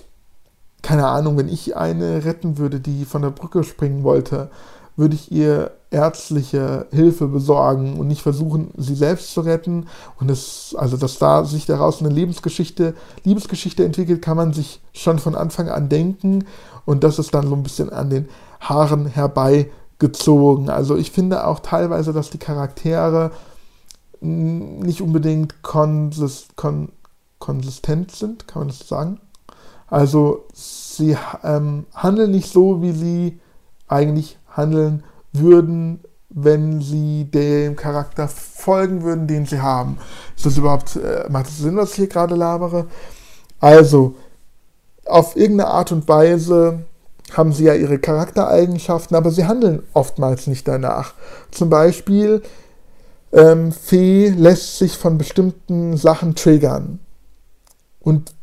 keine 0.82 1.06
Ahnung, 1.06 1.38
wenn 1.38 1.48
ich 1.48 1.76
eine 1.76 2.24
retten 2.24 2.58
würde, 2.58 2.80
die 2.80 3.04
von 3.04 3.22
der 3.22 3.30
Brücke 3.30 3.64
springen 3.64 4.04
wollte, 4.04 4.50
würde 4.96 5.14
ich 5.14 5.32
ihr 5.32 5.72
ärztliche 5.90 6.86
Hilfe 6.90 7.28
besorgen 7.28 7.98
und 7.98 8.08
nicht 8.08 8.22
versuchen, 8.22 8.70
sie 8.76 8.94
selbst 8.94 9.32
zu 9.32 9.40
retten. 9.42 9.86
Und 10.18 10.30
es, 10.30 10.74
also 10.76 10.96
dass 10.96 11.18
da 11.18 11.44
sich 11.44 11.66
daraus 11.66 12.00
eine 12.00 12.08
Lebensgeschichte, 12.08 12.94
Liebesgeschichte 13.24 13.84
entwickelt, 13.84 14.22
kann 14.22 14.36
man 14.36 14.52
sich 14.52 14.80
schon 14.92 15.18
von 15.18 15.34
Anfang 15.34 15.68
an 15.68 15.88
denken. 15.88 16.44
Und 16.84 17.04
das 17.04 17.18
ist 17.18 17.34
dann 17.34 17.48
so 17.48 17.54
ein 17.54 17.62
bisschen 17.62 17.90
an 17.90 18.10
den 18.10 18.28
Haaren 18.60 19.06
herbeigezogen. 19.06 20.70
Also 20.70 20.96
ich 20.96 21.10
finde 21.10 21.46
auch 21.46 21.60
teilweise, 21.60 22.12
dass 22.12 22.30
die 22.30 22.38
Charaktere 22.38 23.30
nicht 24.20 25.02
unbedingt 25.02 25.62
konsist, 25.62 26.56
kon, 26.56 26.90
konsistent 27.38 28.10
sind, 28.12 28.48
kann 28.48 28.60
man 28.60 28.68
das 28.68 28.88
sagen? 28.88 29.20
Also 29.88 30.46
sie 30.52 31.16
ähm, 31.44 31.86
handeln 31.94 32.32
nicht 32.32 32.52
so, 32.52 32.82
wie 32.82 32.92
sie 32.92 33.40
eigentlich 33.86 34.38
handeln 34.48 35.04
würden, 35.38 36.00
wenn 36.28 36.80
sie 36.80 37.24
dem 37.24 37.76
Charakter 37.76 38.28
folgen 38.28 39.02
würden, 39.02 39.26
den 39.26 39.46
sie 39.46 39.60
haben. 39.60 39.98
Ist 40.36 40.46
das 40.46 40.58
überhaupt, 40.58 40.96
äh, 40.96 41.26
macht 41.30 41.46
das 41.46 41.58
Sinn, 41.58 41.76
was 41.76 41.90
ich 41.90 41.96
hier 41.96 42.08
gerade 42.08 42.34
labere? 42.34 42.86
Also, 43.60 44.14
auf 45.04 45.36
irgendeine 45.36 45.70
Art 45.70 45.92
und 45.92 46.08
Weise 46.08 46.80
haben 47.32 47.52
sie 47.52 47.64
ja 47.64 47.74
ihre 47.74 47.98
Charaktereigenschaften, 47.98 49.16
aber 49.16 49.30
sie 49.30 49.46
handeln 49.46 49.82
oftmals 49.94 50.46
nicht 50.46 50.66
danach. 50.68 51.14
Zum 51.50 51.70
Beispiel, 51.70 52.42
ähm, 53.32 53.72
Fee 53.72 54.28
lässt 54.28 54.78
sich 54.78 54.96
von 54.96 55.18
bestimmten 55.18 55.96
Sachen 55.96 56.34
triggern. 56.34 57.00
Und 58.00 58.34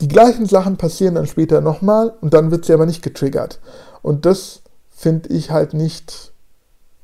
die 0.00 0.08
gleichen 0.08 0.46
Sachen 0.46 0.76
passieren 0.76 1.14
dann 1.14 1.26
später 1.26 1.60
nochmal 1.60 2.14
und 2.20 2.34
dann 2.34 2.50
wird 2.50 2.64
sie 2.64 2.72
aber 2.72 2.86
nicht 2.86 3.02
getriggert. 3.02 3.60
Und 4.00 4.26
das 4.26 4.62
finde 4.90 5.28
ich 5.28 5.50
halt 5.50 5.74
nicht 5.74 6.31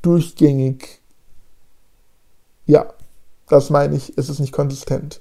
durchgängig. 0.02 1.00
Ja, 2.66 2.92
das 3.48 3.70
meine 3.70 3.96
ich, 3.96 4.12
es 4.16 4.28
ist 4.28 4.40
nicht 4.40 4.52
konsistent, 4.52 5.20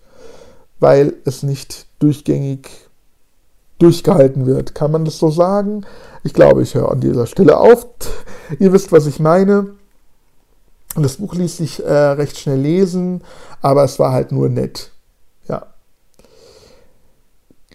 weil 0.80 1.14
es 1.26 1.44
nicht 1.44 1.88
durchgängig 2.00 2.70
durchgehalten 3.80 4.46
wird. 4.46 4.76
Kann 4.76 4.92
man 4.92 5.06
das 5.06 5.20
so 5.20 5.30
sagen? 5.30 5.86
Ich 6.24 6.34
glaube, 6.34 6.64
ich 6.64 6.76
höre 6.76 6.92
an 6.92 7.00
dieser 7.00 7.28
Stelle 7.28 7.58
auf. 7.58 7.88
Ihr 8.60 8.74
wisst, 8.74 8.92
was 8.92 9.06
ich 9.06 9.20
meine. 9.20 9.76
Und 10.96 11.04
das 11.04 11.18
Buch 11.18 11.36
ließ 11.36 11.58
sich 11.58 11.84
äh, 11.84 11.94
recht 11.94 12.40
schnell 12.40 12.60
lesen, 12.60 13.24
aber 13.62 13.84
es 13.84 14.00
war 14.00 14.12
halt 14.12 14.32
nur 14.32 14.50
nett. 14.50 14.92
Ja. 15.48 15.68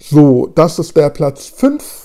So, 0.00 0.48
das 0.48 0.78
ist 0.80 0.96
der 0.96 1.10
Platz 1.10 1.46
5. 1.46 2.01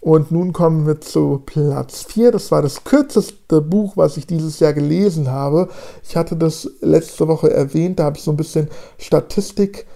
Und 0.00 0.30
nun 0.30 0.52
kommen 0.52 0.86
wir 0.86 1.00
zu 1.00 1.42
Platz 1.44 2.04
4. 2.04 2.30
Das 2.30 2.50
war 2.52 2.62
das 2.62 2.84
kürzeste 2.84 3.60
Buch, 3.60 3.96
was 3.96 4.16
ich 4.16 4.26
dieses 4.26 4.60
Jahr 4.60 4.72
gelesen 4.72 5.30
habe. 5.30 5.68
Ich 6.04 6.16
hatte 6.16 6.36
das 6.36 6.70
letzte 6.80 7.26
Woche 7.26 7.50
erwähnt, 7.50 7.98
da 7.98 8.04
habe 8.04 8.16
ich 8.16 8.22
so 8.22 8.30
ein 8.30 8.36
bisschen 8.36 8.68
Statistik 8.96 9.86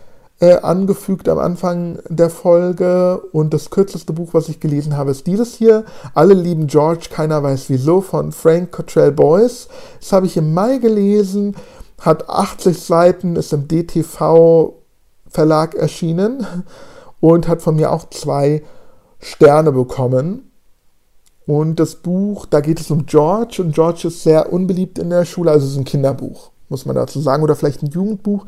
äh, 0.41 0.57
angefügt 0.57 1.29
am 1.29 1.39
Anfang 1.39 2.01
der 2.09 2.31
Folge. 2.31 3.23
Und 3.33 3.55
das 3.55 3.71
kürzeste 3.71 4.13
Buch, 4.13 4.31
was 4.35 4.49
ich 4.49 4.59
gelesen 4.59 4.97
habe, 4.97 5.13
ist 5.13 5.29
dieses 5.29 5.55
hier. 5.55 5.85
Alle 6.15 6.35
lieben 6.35 6.67
George, 6.67 7.07
keiner 7.11 7.41
weiß 7.43 7.71
wieso, 7.71 8.01
von 8.01 8.33
Frank 8.33 8.73
Cottrell 8.73 9.13
Boyce. 9.13 9.69
Das 10.01 10.13
habe 10.13 10.27
ich 10.27 10.37
im 10.37 10.53
Mai 10.53 10.79
gelesen, 10.79 11.55
hat 12.01 12.29
80 12.29 12.77
Seiten, 12.77 13.37
ist 13.37 13.53
im 13.53 13.69
DTV 13.69 14.75
Verlag 15.29 15.77
erschienen 15.77 16.45
und 17.21 17.47
hat 17.47 17.63
von 17.63 17.77
mir 17.77 17.93
auch 17.93 18.11
zwei 18.11 18.63
Sterne 19.23 19.73
bekommen. 19.73 20.51
Und 21.47 21.81
das 21.81 21.97
Buch, 21.97 22.47
da 22.47 22.61
geht 22.61 22.81
es 22.81 22.91
um 22.91 23.07
George. 23.07 23.63
Und 23.63 23.75
George 23.75 24.09
ist 24.09 24.23
sehr 24.23 24.53
unbeliebt 24.53 24.99
in 24.99 25.11
der 25.11 25.25
Schule, 25.25 25.51
also 25.51 25.67
es 25.67 25.73
ist 25.73 25.79
ein 25.79 25.85
Kinderbuch, 25.85 26.51
muss 26.69 26.87
man 26.87 26.97
dazu 26.97 27.21
sagen, 27.21 27.43
oder 27.43 27.57
vielleicht 27.57 27.83
ein 27.83 27.91
Jugendbuch. 27.91 28.47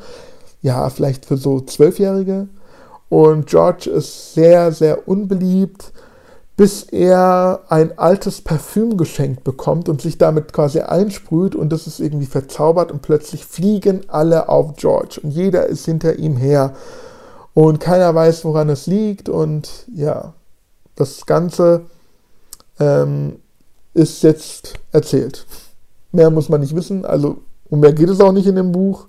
Ja, 0.62 0.88
vielleicht 0.90 1.26
für 1.26 1.36
so 1.36 1.60
Zwölfjährige. 1.60 2.48
Und 3.08 3.46
George 3.46 3.90
ist 3.90 4.34
sehr, 4.34 4.72
sehr 4.72 5.06
unbeliebt, 5.06 5.92
bis 6.56 6.84
er 6.84 7.60
ein 7.68 7.98
altes 7.98 8.40
Parfüm 8.40 8.96
geschenkt 8.96 9.44
bekommt 9.44 9.88
und 9.88 10.00
sich 10.00 10.18
damit 10.18 10.52
quasi 10.52 10.80
einsprüht. 10.80 11.54
Und 11.54 11.70
das 11.70 11.86
ist 11.86 12.00
irgendwie 12.00 12.26
verzaubert. 12.26 12.90
Und 12.90 13.02
plötzlich 13.02 13.44
fliegen 13.44 14.02
alle 14.08 14.48
auf 14.48 14.76
George. 14.76 15.20
Und 15.22 15.30
jeder 15.30 15.66
ist 15.66 15.84
hinter 15.84 16.16
ihm 16.18 16.36
her. 16.36 16.74
Und 17.52 17.80
keiner 17.80 18.14
weiß, 18.14 18.44
woran 18.44 18.68
es 18.68 18.86
liegt. 18.86 19.28
Und 19.28 19.68
ja, 19.94 20.32
das 20.96 21.26
Ganze 21.26 21.82
ähm, 22.78 23.40
ist 23.94 24.22
jetzt 24.22 24.74
erzählt. 24.92 25.46
Mehr 26.12 26.30
muss 26.30 26.48
man 26.48 26.60
nicht 26.60 26.74
wissen, 26.74 27.04
also 27.04 27.38
um 27.70 27.80
mehr 27.80 27.92
geht 27.92 28.08
es 28.08 28.20
auch 28.20 28.32
nicht 28.32 28.46
in 28.46 28.56
dem 28.56 28.72
Buch. 28.72 29.06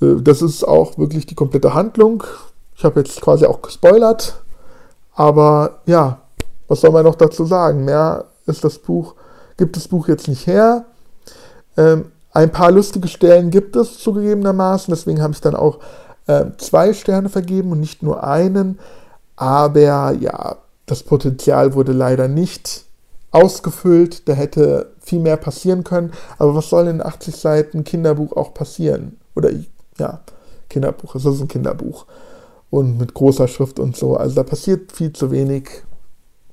Äh, 0.00 0.16
das 0.22 0.42
ist 0.42 0.64
auch 0.64 0.98
wirklich 0.98 1.26
die 1.26 1.34
komplette 1.34 1.74
Handlung. 1.74 2.24
Ich 2.76 2.84
habe 2.84 3.00
jetzt 3.00 3.20
quasi 3.20 3.44
auch 3.46 3.60
gespoilert. 3.60 4.40
Aber 5.14 5.80
ja, 5.86 6.18
was 6.68 6.80
soll 6.80 6.90
man 6.90 7.04
noch 7.04 7.16
dazu 7.16 7.44
sagen? 7.44 7.84
Mehr 7.84 8.26
ist 8.46 8.64
das 8.64 8.78
Buch, 8.78 9.14
gibt 9.56 9.76
das 9.76 9.88
Buch 9.88 10.08
jetzt 10.08 10.28
nicht 10.28 10.46
her. 10.46 10.84
Ähm, 11.76 12.12
ein 12.32 12.52
paar 12.52 12.70
lustige 12.70 13.08
Stellen 13.08 13.50
gibt 13.50 13.74
es 13.76 13.98
zugegebenermaßen, 13.98 14.92
deswegen 14.92 15.20
habe 15.20 15.32
ich 15.32 15.40
dann 15.40 15.56
auch 15.56 15.80
äh, 16.26 16.44
zwei 16.58 16.92
Sterne 16.94 17.28
vergeben 17.28 17.72
und 17.72 17.80
nicht 17.80 18.02
nur 18.02 18.22
einen. 18.24 18.78
Aber 19.36 20.12
ja, 20.12 20.56
das 20.90 21.04
Potenzial 21.04 21.74
wurde 21.74 21.92
leider 21.92 22.26
nicht 22.26 22.84
ausgefüllt. 23.30 24.28
Da 24.28 24.32
hätte 24.32 24.92
viel 25.00 25.20
mehr 25.20 25.36
passieren 25.36 25.84
können. 25.84 26.12
Aber 26.38 26.56
was 26.56 26.68
soll 26.68 26.88
in 26.88 27.00
80 27.00 27.36
Seiten 27.36 27.84
Kinderbuch 27.84 28.36
auch 28.36 28.54
passieren? 28.54 29.18
Oder 29.36 29.50
ja, 29.98 30.20
Kinderbuch. 30.68 31.14
Es 31.14 31.24
ist 31.24 31.40
ein 31.40 31.48
Kinderbuch. 31.48 32.06
Und 32.70 32.98
mit 32.98 33.14
großer 33.14 33.46
Schrift 33.46 33.78
und 33.78 33.96
so. 33.96 34.16
Also 34.16 34.34
da 34.34 34.42
passiert 34.42 34.90
viel 34.90 35.12
zu 35.12 35.30
wenig. 35.30 35.68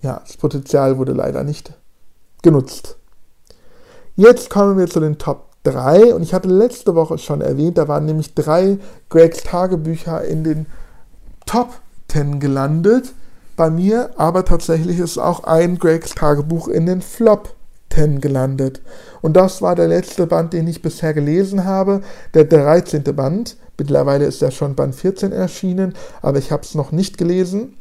Ja, 0.02 0.21
das 0.23 0.38
Potenzial 0.38 1.00
wurde 1.00 1.13
leider 1.13 1.43
nicht 1.43 1.73
genutzt. 2.43 2.97
Jetzt 4.15 4.52
kommen 4.52 4.78
wir 4.78 4.88
zu 4.88 5.00
den 5.00 5.17
Top 5.17 5.47
3. 5.63 6.13
Und 6.13 6.21
ich 6.21 6.36
hatte 6.36 6.47
letzte 6.47 6.93
Woche 6.93 7.17
schon 7.17 7.41
erwähnt, 7.41 7.80
da 7.80 7.88
waren 7.88 8.06
nämlich 8.06 8.36
drei 8.36 8.78
Gregs 9.10 9.41
Tagebücher 9.43 10.23
in 10.23 10.43
den 10.43 10.67
Top 11.47 11.69
10 12.10 12.39
gelandet. 12.39 13.13
Bei 13.58 13.72
mir, 13.72 14.12
aber 14.17 14.46
tatsächlich 14.46 15.00
ist 15.00 15.17
auch 15.17 15.43
ein 15.43 15.80
Gregs 15.80 16.15
Tagebuch 16.15 16.67
in 16.67 16.86
den 16.86 17.02
Flop 17.02 17.56
10 17.89 18.22
gelandet. 18.22 18.82
Und 19.22 19.36
das 19.36 19.63
war 19.63 19.74
der 19.74 19.88
letzte 19.88 20.28
Band, 20.28 20.54
den 20.54 20.67
ich 20.67 20.84
bisher 20.84 21.15
gelesen 21.15 21.65
habe, 21.65 22.02
der 22.36 22.46
13. 22.46 23.04
Band. 23.15 23.58
Mittlerweile 23.76 24.26
ist 24.26 24.41
ja 24.41 24.52
schon 24.52 24.76
Band 24.76 24.93
14 24.93 25.32
erschienen, 25.32 25.96
aber 26.22 26.38
ich 26.38 26.52
habe 26.52 26.62
es 26.62 26.76
noch 26.76 26.91
nicht 26.91 27.17
gelesen. 27.17 27.76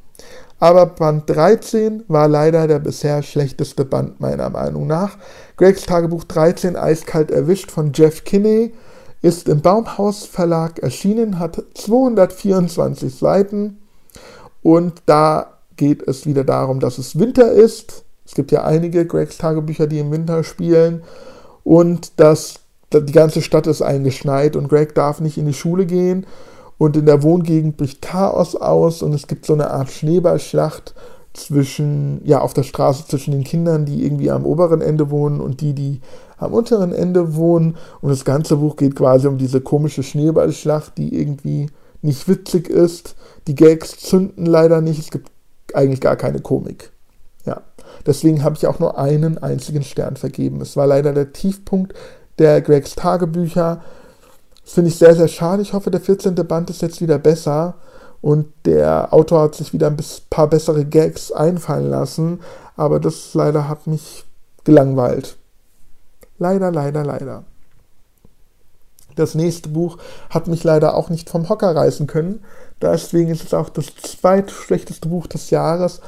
Aber 0.59 0.87
Band 0.87 1.29
13 1.29 2.05
war 2.09 2.27
leider 2.27 2.67
der 2.67 2.79
bisher 2.79 3.23
schlechteste 3.23 3.85
Band 3.85 4.19
meiner 4.19 4.49
Meinung 4.49 4.87
nach. 4.87 5.19
Gregs 5.59 5.83
Tagebuch 5.83 6.25
13 6.25 6.77
Eiskalt 6.77 7.31
erwischt 7.31 7.71
von 7.71 7.93
Jeff 7.93 8.25
Kinney 8.25 8.73
ist 9.21 9.47
im 9.49 9.61
Baumhaus 9.61 10.25
Verlag 10.25 10.79
erschienen, 10.79 11.39
hat 11.39 11.63
224 11.75 13.15
Seiten 13.15 13.79
und 14.63 15.03
da 15.05 15.56
geht 15.77 16.07
es 16.07 16.27
wieder 16.27 16.45
darum, 16.45 16.81
dass 16.81 16.99
es 16.99 17.19
Winter 17.19 17.53
ist 17.53 18.07
es 18.27 18.35
gibt 18.35 18.53
ja 18.53 18.65
einige 18.65 19.07
Gregs 19.07 19.39
Tagebücher, 19.39 19.87
die 19.87 20.01
im 20.01 20.11
Winter 20.11 20.43
spielen 20.43 21.03
und 21.63 22.13
das, 22.17 22.57
die 22.93 23.13
ganze 23.13 23.41
Stadt 23.41 23.67
ist 23.67 23.83
eingeschneit 23.83 24.57
und 24.57 24.69
Greg 24.69 24.95
darf 24.95 25.21
nicht 25.21 25.39
in 25.39 25.47
die 25.47 25.55
Schule 25.55 25.87
gehen 25.87 26.27
und 26.77 26.97
in 26.97 27.07
der 27.07 27.23
Wohngegend 27.23 27.77
bricht 27.77 28.03
Chaos 28.03 28.57
aus 28.57 29.03
und 29.03 29.15
es 29.15 29.29
gibt 29.29 29.47
so 29.47 29.55
eine 29.55 29.71
Art 29.71 29.91
Schneeballschlacht 29.91 30.95
zwischen, 31.35 32.21
ja, 32.25 32.41
auf 32.41 32.55
der 32.55 32.63
Straße 32.65 33.07
zwischen 33.07 33.31
den 33.31 33.45
Kindern, 33.45 33.85
die 33.85 34.05
irgendwie 34.05 34.31
am 34.31 34.45
oberen 34.45 34.81
Ende 34.81 35.11
wohnen 35.11 35.41
und 35.41 35.61
die, 35.61 35.75
die 35.75 36.01
am 36.39 36.55
unteren 36.55 36.93
Ende 36.93 37.37
wohnen. 37.37 37.77
Und 38.01 38.09
das 38.09 38.25
ganze 38.25 38.57
Buch 38.57 38.77
geht 38.77 38.97
quasi 38.97 39.27
um 39.27 39.37
diese 39.37 39.61
komische 39.61 40.03
Schneeballschlacht, 40.03 40.97
die 40.97 41.15
irgendwie 41.15 41.69
nicht 42.01 42.27
witzig 42.27 42.71
ist. 42.71 43.17
Die 43.49 43.55
Gags 43.55 43.99
zünden 43.99 44.47
leider 44.47 44.81
nicht. 44.81 44.99
Es 44.99 45.11
gibt 45.11 45.31
eigentlich 45.77 46.01
gar 46.01 46.17
keine 46.17 46.41
Komik. 46.41 46.91
Ja. 47.45 47.63
Deswegen 48.05 48.43
habe 48.43 48.57
ich 48.57 48.67
auch 48.67 48.79
nur 48.79 48.99
einen 48.99 49.39
einzigen 49.39 49.83
Stern 49.83 50.17
vergeben. 50.17 50.61
Es 50.61 50.77
war 50.77 50.87
leider 50.87 51.13
der 51.13 51.33
Tiefpunkt 51.33 51.95
der 52.39 52.61
Gregs 52.61 52.95
Tagebücher. 52.95 53.83
Das 54.63 54.75
finde 54.75 54.91
ich 54.91 54.99
sehr, 54.99 55.15
sehr 55.15 55.29
schade. 55.29 55.63
Ich 55.63 55.73
hoffe, 55.73 55.91
der 55.91 56.01
14. 56.01 56.35
Band 56.35 56.71
ist 56.71 56.83
jetzt 56.83 57.01
wieder 57.01 57.19
besser 57.19 57.75
und 58.21 58.47
der 58.65 59.13
Autor 59.13 59.43
hat 59.43 59.55
sich 59.55 59.73
wieder 59.73 59.87
ein 59.89 59.97
paar 60.31 60.49
bessere 60.49 60.85
Gags 60.85 61.33
einfallen 61.33 61.89
lassen. 61.89 62.41
Aber 62.77 63.01
das 63.01 63.35
leider 63.35 63.69
hat 63.69 63.87
mich 63.87 64.25
gelangweilt. 64.65 65.37
Leider, 66.39 66.71
leider, 66.71 67.05
leider. 67.05 67.45
Das 69.15 69.35
nächste 69.35 69.71
Buch 69.71 69.97
hat 70.29 70.47
mich 70.47 70.63
leider 70.63 70.95
auch 70.95 71.09
nicht 71.09 71.31
vom 71.31 71.49
Hocker 71.49 71.75
reißen 71.75 72.07
können. 72.07 72.45
Deswegen 72.81 73.31
ist 73.31 73.45
es 73.45 73.55
auch 73.55 73.69
das 73.69 73.87
zweitschlechteste 73.97 75.09
Buch 75.09 75.27
des 75.27 75.51
Jahres. 75.51 76.01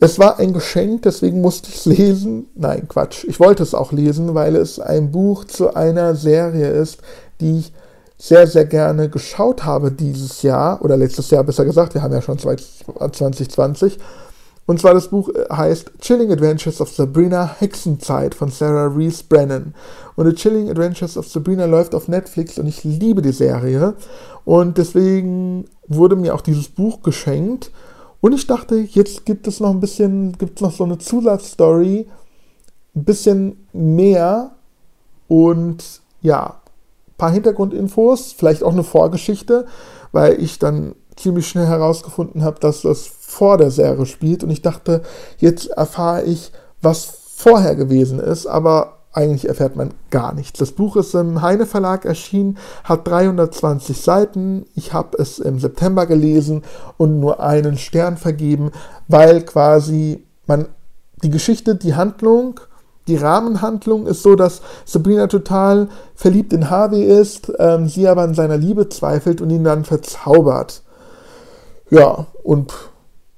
es 0.00 0.18
war 0.18 0.38
ein 0.38 0.52
Geschenk, 0.52 1.02
deswegen 1.02 1.40
musste 1.40 1.70
ich 1.70 1.76
es 1.76 1.84
lesen. 1.86 2.46
Nein, 2.54 2.88
Quatsch. 2.88 3.24
Ich 3.24 3.40
wollte 3.40 3.62
es 3.62 3.74
auch 3.74 3.92
lesen, 3.92 4.34
weil 4.34 4.56
es 4.56 4.80
ein 4.80 5.10
Buch 5.10 5.44
zu 5.44 5.74
einer 5.74 6.14
Serie 6.14 6.68
ist, 6.68 6.98
die 7.40 7.58
ich 7.60 7.72
sehr, 8.16 8.48
sehr 8.48 8.64
gerne 8.64 9.08
geschaut 9.08 9.64
habe 9.64 9.92
dieses 9.92 10.42
Jahr, 10.42 10.82
oder 10.82 10.96
letztes 10.96 11.30
Jahr 11.30 11.44
besser 11.44 11.64
gesagt, 11.64 11.94
wir 11.94 12.02
haben 12.02 12.12
ja 12.12 12.22
schon 12.22 12.38
2020. 12.38 13.98
Und 14.68 14.78
zwar 14.78 14.92
das 14.92 15.08
Buch 15.08 15.30
äh, 15.30 15.46
heißt 15.50 15.92
Chilling 15.98 16.30
Adventures 16.30 16.82
of 16.82 16.90
Sabrina 16.90 17.56
Hexenzeit 17.58 18.34
von 18.34 18.50
Sarah 18.50 18.94
Reese 18.94 19.24
Brennan. 19.26 19.74
Und 20.14 20.26
The 20.26 20.34
Chilling 20.34 20.68
Adventures 20.68 21.16
of 21.16 21.26
Sabrina 21.26 21.64
läuft 21.64 21.94
auf 21.94 22.06
Netflix 22.06 22.58
und 22.58 22.66
ich 22.66 22.84
liebe 22.84 23.22
die 23.22 23.32
Serie. 23.32 23.94
Und 24.44 24.76
deswegen 24.76 25.64
wurde 25.86 26.16
mir 26.16 26.34
auch 26.34 26.42
dieses 26.42 26.68
Buch 26.68 27.00
geschenkt. 27.02 27.70
Und 28.20 28.34
ich 28.34 28.46
dachte, 28.46 28.76
jetzt 28.76 29.24
gibt 29.24 29.46
es 29.46 29.58
noch 29.58 29.70
ein 29.70 29.80
bisschen, 29.80 30.36
gibt 30.36 30.58
es 30.58 30.60
noch 30.60 30.72
so 30.72 30.84
eine 30.84 30.98
Zusatzstory, 30.98 32.06
ein 32.94 33.04
bisschen 33.04 33.66
mehr 33.72 34.50
und 35.28 36.02
ja, 36.20 36.60
ein 37.06 37.16
paar 37.16 37.30
Hintergrundinfos, 37.30 38.32
vielleicht 38.32 38.62
auch 38.62 38.72
eine 38.72 38.84
Vorgeschichte, 38.84 39.64
weil 40.12 40.42
ich 40.42 40.58
dann 40.58 40.94
ziemlich 41.16 41.48
schnell 41.48 41.66
herausgefunden 41.66 42.44
habe, 42.44 42.60
dass 42.60 42.82
das 42.82 43.17
vor 43.38 43.56
der 43.56 43.70
Serie 43.70 44.04
spielt 44.04 44.42
und 44.42 44.50
ich 44.50 44.62
dachte, 44.62 45.02
jetzt 45.38 45.68
erfahre 45.68 46.24
ich, 46.24 46.50
was 46.82 47.04
vorher 47.36 47.76
gewesen 47.76 48.18
ist, 48.18 48.48
aber 48.48 48.98
eigentlich 49.12 49.46
erfährt 49.46 49.76
man 49.76 49.94
gar 50.10 50.34
nichts. 50.34 50.58
Das 50.58 50.72
Buch 50.72 50.96
ist 50.96 51.14
im 51.14 51.40
Heine 51.40 51.64
Verlag 51.64 52.04
erschienen, 52.04 52.58
hat 52.82 53.06
320 53.06 54.00
Seiten. 54.00 54.66
Ich 54.74 54.92
habe 54.92 55.16
es 55.18 55.38
im 55.38 55.60
September 55.60 56.06
gelesen 56.06 56.64
und 56.96 57.20
nur 57.20 57.40
einen 57.40 57.78
Stern 57.78 58.16
vergeben, 58.16 58.72
weil 59.06 59.42
quasi 59.42 60.24
man 60.46 60.66
die 61.22 61.30
Geschichte, 61.30 61.76
die 61.76 61.94
Handlung, 61.94 62.58
die 63.06 63.16
Rahmenhandlung 63.16 64.08
ist 64.08 64.24
so, 64.24 64.34
dass 64.34 64.62
Sabrina 64.84 65.28
total 65.28 65.88
verliebt 66.16 66.52
in 66.52 66.70
Harvey 66.70 67.04
ist, 67.04 67.52
ähm, 67.60 67.88
sie 67.88 68.08
aber 68.08 68.22
an 68.22 68.34
seiner 68.34 68.56
Liebe 68.56 68.88
zweifelt 68.88 69.40
und 69.40 69.50
ihn 69.50 69.64
dann 69.64 69.84
verzaubert. 69.84 70.82
Ja, 71.88 72.26
und 72.42 72.87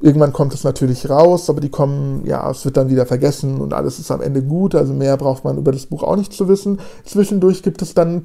Irgendwann 0.03 0.33
kommt 0.33 0.55
es 0.55 0.65
natürlich 0.65 1.11
raus, 1.11 1.51
aber 1.51 1.61
die 1.61 1.69
kommen, 1.69 2.25
ja, 2.25 2.51
es 2.51 2.65
wird 2.65 2.79
dann 2.79 2.89
wieder 2.89 3.05
vergessen 3.05 3.61
und 3.61 3.75
alles 3.75 3.99
ist 3.99 4.11
am 4.11 4.23
Ende 4.23 4.43
gut. 4.43 4.75
Also 4.75 4.95
mehr 4.95 5.17
braucht 5.19 5.45
man 5.45 5.59
über 5.59 5.73
das 5.73 5.87
Buch 5.87 6.03
auch 6.03 6.17
nicht 6.17 6.33
zu 6.33 6.49
wissen. 6.49 6.81
Zwischendurch 7.05 7.63
gibt 7.63 7.83
es 7.83 7.93
dann 7.93 8.17
ein 8.17 8.23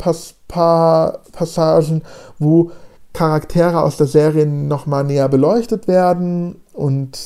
paar 0.48 1.20
Passagen, 1.34 2.04
wo 2.40 2.72
Charaktere 3.12 3.82
aus 3.82 3.98
der 3.98 4.08
Serie 4.08 4.46
nochmal 4.46 5.04
näher 5.04 5.30
beleuchtet 5.30 5.88
werden 5.88 6.62
und 6.74 7.18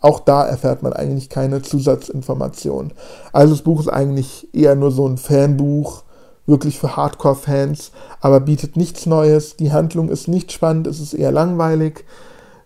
auch 0.00 0.20
da 0.20 0.44
erfährt 0.46 0.82
man 0.82 0.92
eigentlich 0.92 1.28
keine 1.28 1.62
Zusatzinformationen. 1.62 2.92
Also 3.32 3.54
das 3.54 3.62
Buch 3.62 3.80
ist 3.80 3.88
eigentlich 3.88 4.48
eher 4.54 4.74
nur 4.74 4.90
so 4.90 5.06
ein 5.06 5.18
Fanbuch, 5.18 6.04
wirklich 6.46 6.78
für 6.78 6.96
Hardcore-Fans, 6.96 7.92
aber 8.20 8.40
bietet 8.40 8.76
nichts 8.76 9.06
Neues. 9.06 9.56
Die 9.56 9.72
Handlung 9.72 10.08
ist 10.08 10.26
nicht 10.26 10.52
spannend, 10.52 10.86
es 10.86 11.00
ist 11.00 11.12
eher 11.12 11.32
langweilig. 11.32 12.04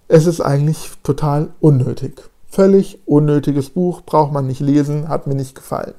Es 0.09 0.27
ist 0.27 0.41
eigentlich 0.41 0.91
total 1.03 1.51
unnötig. 1.61 2.23
Völlig 2.49 2.99
unnötiges 3.07 3.71
Buch, 3.71 4.03
braucht 4.03 4.33
man 4.33 4.47
nicht 4.47 4.61
lesen, 4.61 5.09
hat 5.09 5.27
mir 5.27 5.35
nicht 5.35 5.55
gefallen. 5.55 5.95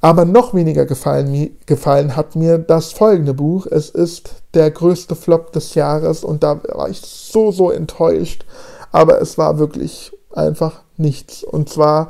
Aber 0.00 0.24
noch 0.24 0.52
weniger 0.52 0.84
gefallen, 0.84 1.56
gefallen, 1.64 2.16
hat 2.16 2.34
mir 2.34 2.58
das 2.58 2.92
folgende 2.92 3.34
Buch. 3.34 3.66
Es 3.66 3.88
ist 3.88 4.42
der 4.52 4.70
größte 4.72 5.14
Flop 5.14 5.52
des 5.52 5.76
Jahres 5.76 6.24
und 6.24 6.42
da 6.42 6.60
war 6.74 6.88
ich 6.88 7.00
so, 7.00 7.52
so 7.52 7.70
enttäuscht. 7.70 8.44
Aber 8.90 9.20
es 9.20 9.38
war 9.38 9.58
wirklich 9.58 10.12
einfach 10.32 10.82
nichts. 10.96 11.44
Und 11.44 11.68
zwar 11.68 12.08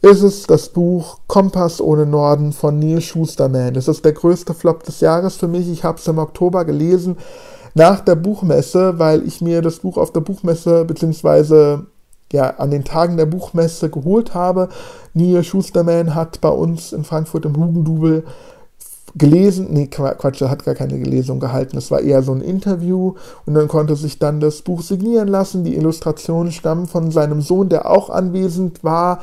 ist 0.00 0.22
es 0.22 0.44
das 0.44 0.70
Buch 0.70 1.18
Kompass 1.26 1.82
ohne 1.82 2.06
Norden 2.06 2.54
von 2.54 2.78
Neil 2.78 3.02
Schusterman. 3.02 3.76
Es 3.76 3.88
ist 3.88 4.06
der 4.06 4.12
größte 4.12 4.54
Flop 4.54 4.82
des 4.84 5.00
Jahres 5.00 5.36
für 5.36 5.48
mich. 5.48 5.68
Ich 5.68 5.84
habe 5.84 5.98
es 5.98 6.08
im 6.08 6.18
Oktober 6.18 6.64
gelesen 6.64 7.18
nach 7.74 8.00
der 8.00 8.16
Buchmesse, 8.16 8.98
weil 8.98 9.26
ich 9.26 9.40
mir 9.40 9.62
das 9.62 9.78
Buch 9.78 9.96
auf 9.96 10.12
der 10.12 10.20
Buchmesse 10.20 10.84
beziehungsweise 10.84 11.86
ja, 12.32 12.50
an 12.56 12.70
den 12.70 12.84
Tagen 12.84 13.16
der 13.16 13.26
Buchmesse 13.26 13.90
geholt 13.90 14.34
habe. 14.34 14.68
Neil 15.14 15.44
Schusterman 15.44 16.14
hat 16.14 16.40
bei 16.40 16.48
uns 16.48 16.92
in 16.92 17.04
Frankfurt 17.04 17.44
im 17.44 17.56
Hugendubel 17.56 18.24
gelesen, 19.14 19.68
nee, 19.70 19.88
Quatsch, 19.88 20.40
er 20.40 20.48
hat 20.48 20.64
gar 20.64 20.74
keine 20.74 20.96
Lesung 20.96 21.38
gehalten, 21.38 21.76
es 21.76 21.90
war 21.90 22.00
eher 22.00 22.22
so 22.22 22.32
ein 22.32 22.40
Interview 22.40 23.14
und 23.44 23.52
dann 23.52 23.68
konnte 23.68 23.94
sich 23.94 24.18
dann 24.18 24.40
das 24.40 24.62
Buch 24.62 24.80
signieren 24.80 25.28
lassen. 25.28 25.64
Die 25.64 25.76
Illustrationen 25.76 26.50
stammen 26.50 26.86
von 26.86 27.10
seinem 27.10 27.42
Sohn, 27.42 27.68
der 27.68 27.90
auch 27.90 28.08
anwesend 28.08 28.82
war, 28.82 29.20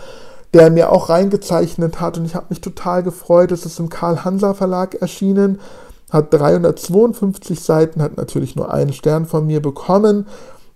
der 0.54 0.70
mir 0.70 0.92
auch 0.92 1.10
reingezeichnet 1.10 2.00
hat 2.00 2.18
und 2.18 2.26
ich 2.26 2.36
habe 2.36 2.48
mich 2.50 2.62
total 2.62 3.02
gefreut. 3.02 3.52
Es 3.52 3.66
ist 3.66 3.80
im 3.80 3.90
Karl 3.90 4.24
Hanser 4.24 4.54
Verlag 4.54 4.96
erschienen 4.96 5.60
hat 6.10 6.34
352 6.34 7.60
Seiten, 7.60 8.02
hat 8.02 8.18
natürlich 8.18 8.56
nur 8.56 8.74
einen 8.74 8.94
Stern 8.94 9.26
von 9.26 9.46
mir 9.46 9.62
bekommen. 9.62 10.26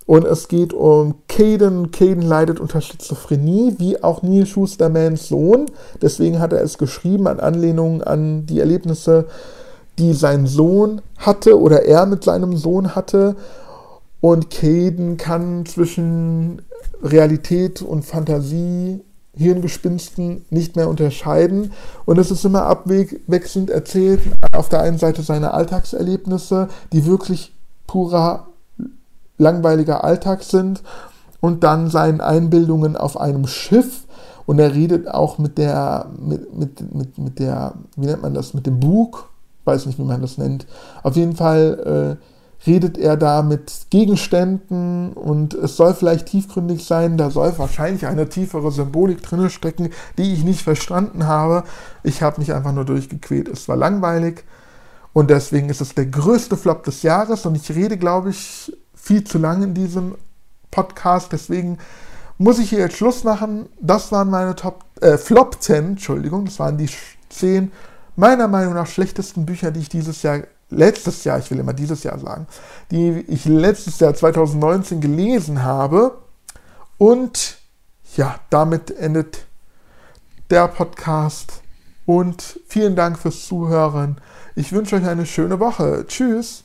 Und 0.05 0.25
es 0.25 0.47
geht 0.47 0.73
um 0.73 1.15
Caden. 1.27 1.91
Caden 1.91 2.21
leidet 2.21 2.59
unter 2.59 2.81
Schizophrenie, 2.81 3.75
wie 3.77 4.03
auch 4.03 4.21
Neil 4.21 4.45
Schustermans 4.45 5.29
Sohn. 5.29 5.67
Deswegen 6.01 6.39
hat 6.39 6.53
er 6.53 6.61
es 6.61 6.77
geschrieben 6.77 7.27
an 7.27 7.39
Anlehnung 7.39 8.03
an 8.03 8.45
die 8.45 8.59
Erlebnisse, 8.59 9.25
die 9.97 10.13
sein 10.13 10.45
Sohn 10.45 11.01
hatte 11.17 11.59
oder 11.59 11.85
er 11.85 12.05
mit 12.05 12.23
seinem 12.23 12.57
Sohn 12.57 12.95
hatte. 12.95 13.35
Und 14.19 14.49
Caden 14.49 15.17
kann 15.17 15.65
zwischen 15.65 16.61
Realität 17.01 17.81
und 17.81 18.03
Fantasie 18.03 19.01
Hirngespinsten 19.35 20.45
nicht 20.49 20.75
mehr 20.75 20.89
unterscheiden. 20.89 21.71
Und 22.05 22.19
es 22.19 22.31
ist 22.31 22.45
immer 22.45 22.63
abwechselnd 22.65 23.69
erzählt. 23.69 24.21
Auf 24.51 24.69
der 24.69 24.81
einen 24.81 24.97
Seite 24.97 25.23
seine 25.23 25.53
Alltagserlebnisse, 25.53 26.67
die 26.91 27.05
wirklich 27.05 27.53
purer, 27.87 28.47
langweiliger 29.37 30.03
Alltag 30.03 30.43
sind. 30.43 30.83
Und 31.39 31.63
dann 31.63 31.89
seinen 31.89 32.21
Einbildungen 32.21 32.95
auf 32.95 33.19
einem 33.19 33.47
Schiff. 33.47 34.05
Und 34.45 34.59
er 34.59 34.73
redet 34.73 35.07
auch 35.07 35.37
mit 35.37 35.57
der, 35.57 36.07
mit, 36.19 36.57
mit, 36.57 36.93
mit, 36.93 37.17
mit 37.17 37.39
der, 37.39 37.73
wie 37.95 38.05
nennt 38.05 38.21
man 38.21 38.33
das, 38.33 38.53
mit 38.53 38.65
dem 38.65 38.79
Bug. 38.79 39.29
Weiß 39.65 39.85
nicht, 39.85 39.97
wie 39.97 40.03
man 40.03 40.21
das 40.21 40.37
nennt. 40.37 40.67
Auf 41.01 41.15
jeden 41.15 41.35
Fall 41.35 42.17
äh, 42.19 42.32
redet 42.65 42.97
er 42.97 43.17
da 43.17 43.41
mit 43.41 43.87
Gegenständen 43.89 45.13
und 45.13 45.53
es 45.53 45.75
soll 45.75 45.93
vielleicht 45.93 46.27
tiefgründig 46.27 46.85
sein, 46.85 47.17
da 47.17 47.29
soll 47.29 47.57
wahrscheinlich 47.57 48.05
eine 48.05 48.29
tiefere 48.29 48.71
Symbolik 48.71 49.21
drin 49.21 49.49
stecken, 49.49 49.89
die 50.17 50.33
ich 50.33 50.43
nicht 50.43 50.61
verstanden 50.61 51.27
habe. 51.27 51.63
Ich 52.03 52.21
habe 52.21 52.39
mich 52.39 52.53
einfach 52.53 52.71
nur 52.71 52.85
durchgequält. 52.85 53.47
Es 53.49 53.67
war 53.67 53.75
langweilig 53.75 54.43
und 55.11 55.29
deswegen 55.29 55.69
ist 55.69 55.81
es 55.81 55.93
der 55.93 56.05
größte 56.05 56.57
Flop 56.57 56.83
des 56.83 57.03
Jahres 57.03 57.45
und 57.45 57.55
ich 57.55 57.69
rede, 57.71 57.97
glaube 57.97 58.29
ich, 58.29 58.71
viel 58.95 59.23
zu 59.23 59.37
lang 59.37 59.61
in 59.63 59.73
diesem 59.73 60.15
Podcast, 60.71 61.31
deswegen 61.31 61.77
muss 62.37 62.59
ich 62.59 62.69
hier 62.69 62.79
jetzt 62.79 62.97
Schluss 62.97 63.23
machen. 63.23 63.67
Das 63.79 64.11
waren 64.11 64.29
meine 64.29 64.55
Top 64.55 64.85
äh, 65.01 65.17
Flop 65.17 65.61
10, 65.61 65.85
Entschuldigung, 65.85 66.45
das 66.45 66.59
waren 66.59 66.77
die 66.77 66.89
10 67.29 67.71
meiner 68.15 68.47
Meinung 68.47 68.73
nach 68.73 68.87
schlechtesten 68.87 69.45
Bücher, 69.45 69.71
die 69.71 69.81
ich 69.81 69.89
dieses 69.89 70.23
Jahr 70.23 70.41
letztes 70.73 71.23
Jahr, 71.23 71.39
ich 71.39 71.49
will 71.51 71.59
immer 71.59 71.73
dieses 71.73 72.03
Jahr 72.03 72.19
sagen, 72.19 72.47
die 72.91 73.23
ich 73.27 73.45
letztes 73.45 73.99
Jahr 73.99 74.13
2019 74.13 75.01
gelesen 75.01 75.63
habe. 75.63 76.17
Und 76.97 77.57
ja, 78.15 78.39
damit 78.49 78.91
endet 78.91 79.45
der 80.49 80.67
Podcast. 80.67 81.61
Und 82.05 82.59
vielen 82.67 82.95
Dank 82.95 83.17
fürs 83.17 83.45
Zuhören. 83.45 84.17
Ich 84.55 84.71
wünsche 84.73 84.97
euch 84.97 85.05
eine 85.05 85.25
schöne 85.25 85.59
Woche. 85.59 86.05
Tschüss. 86.07 86.62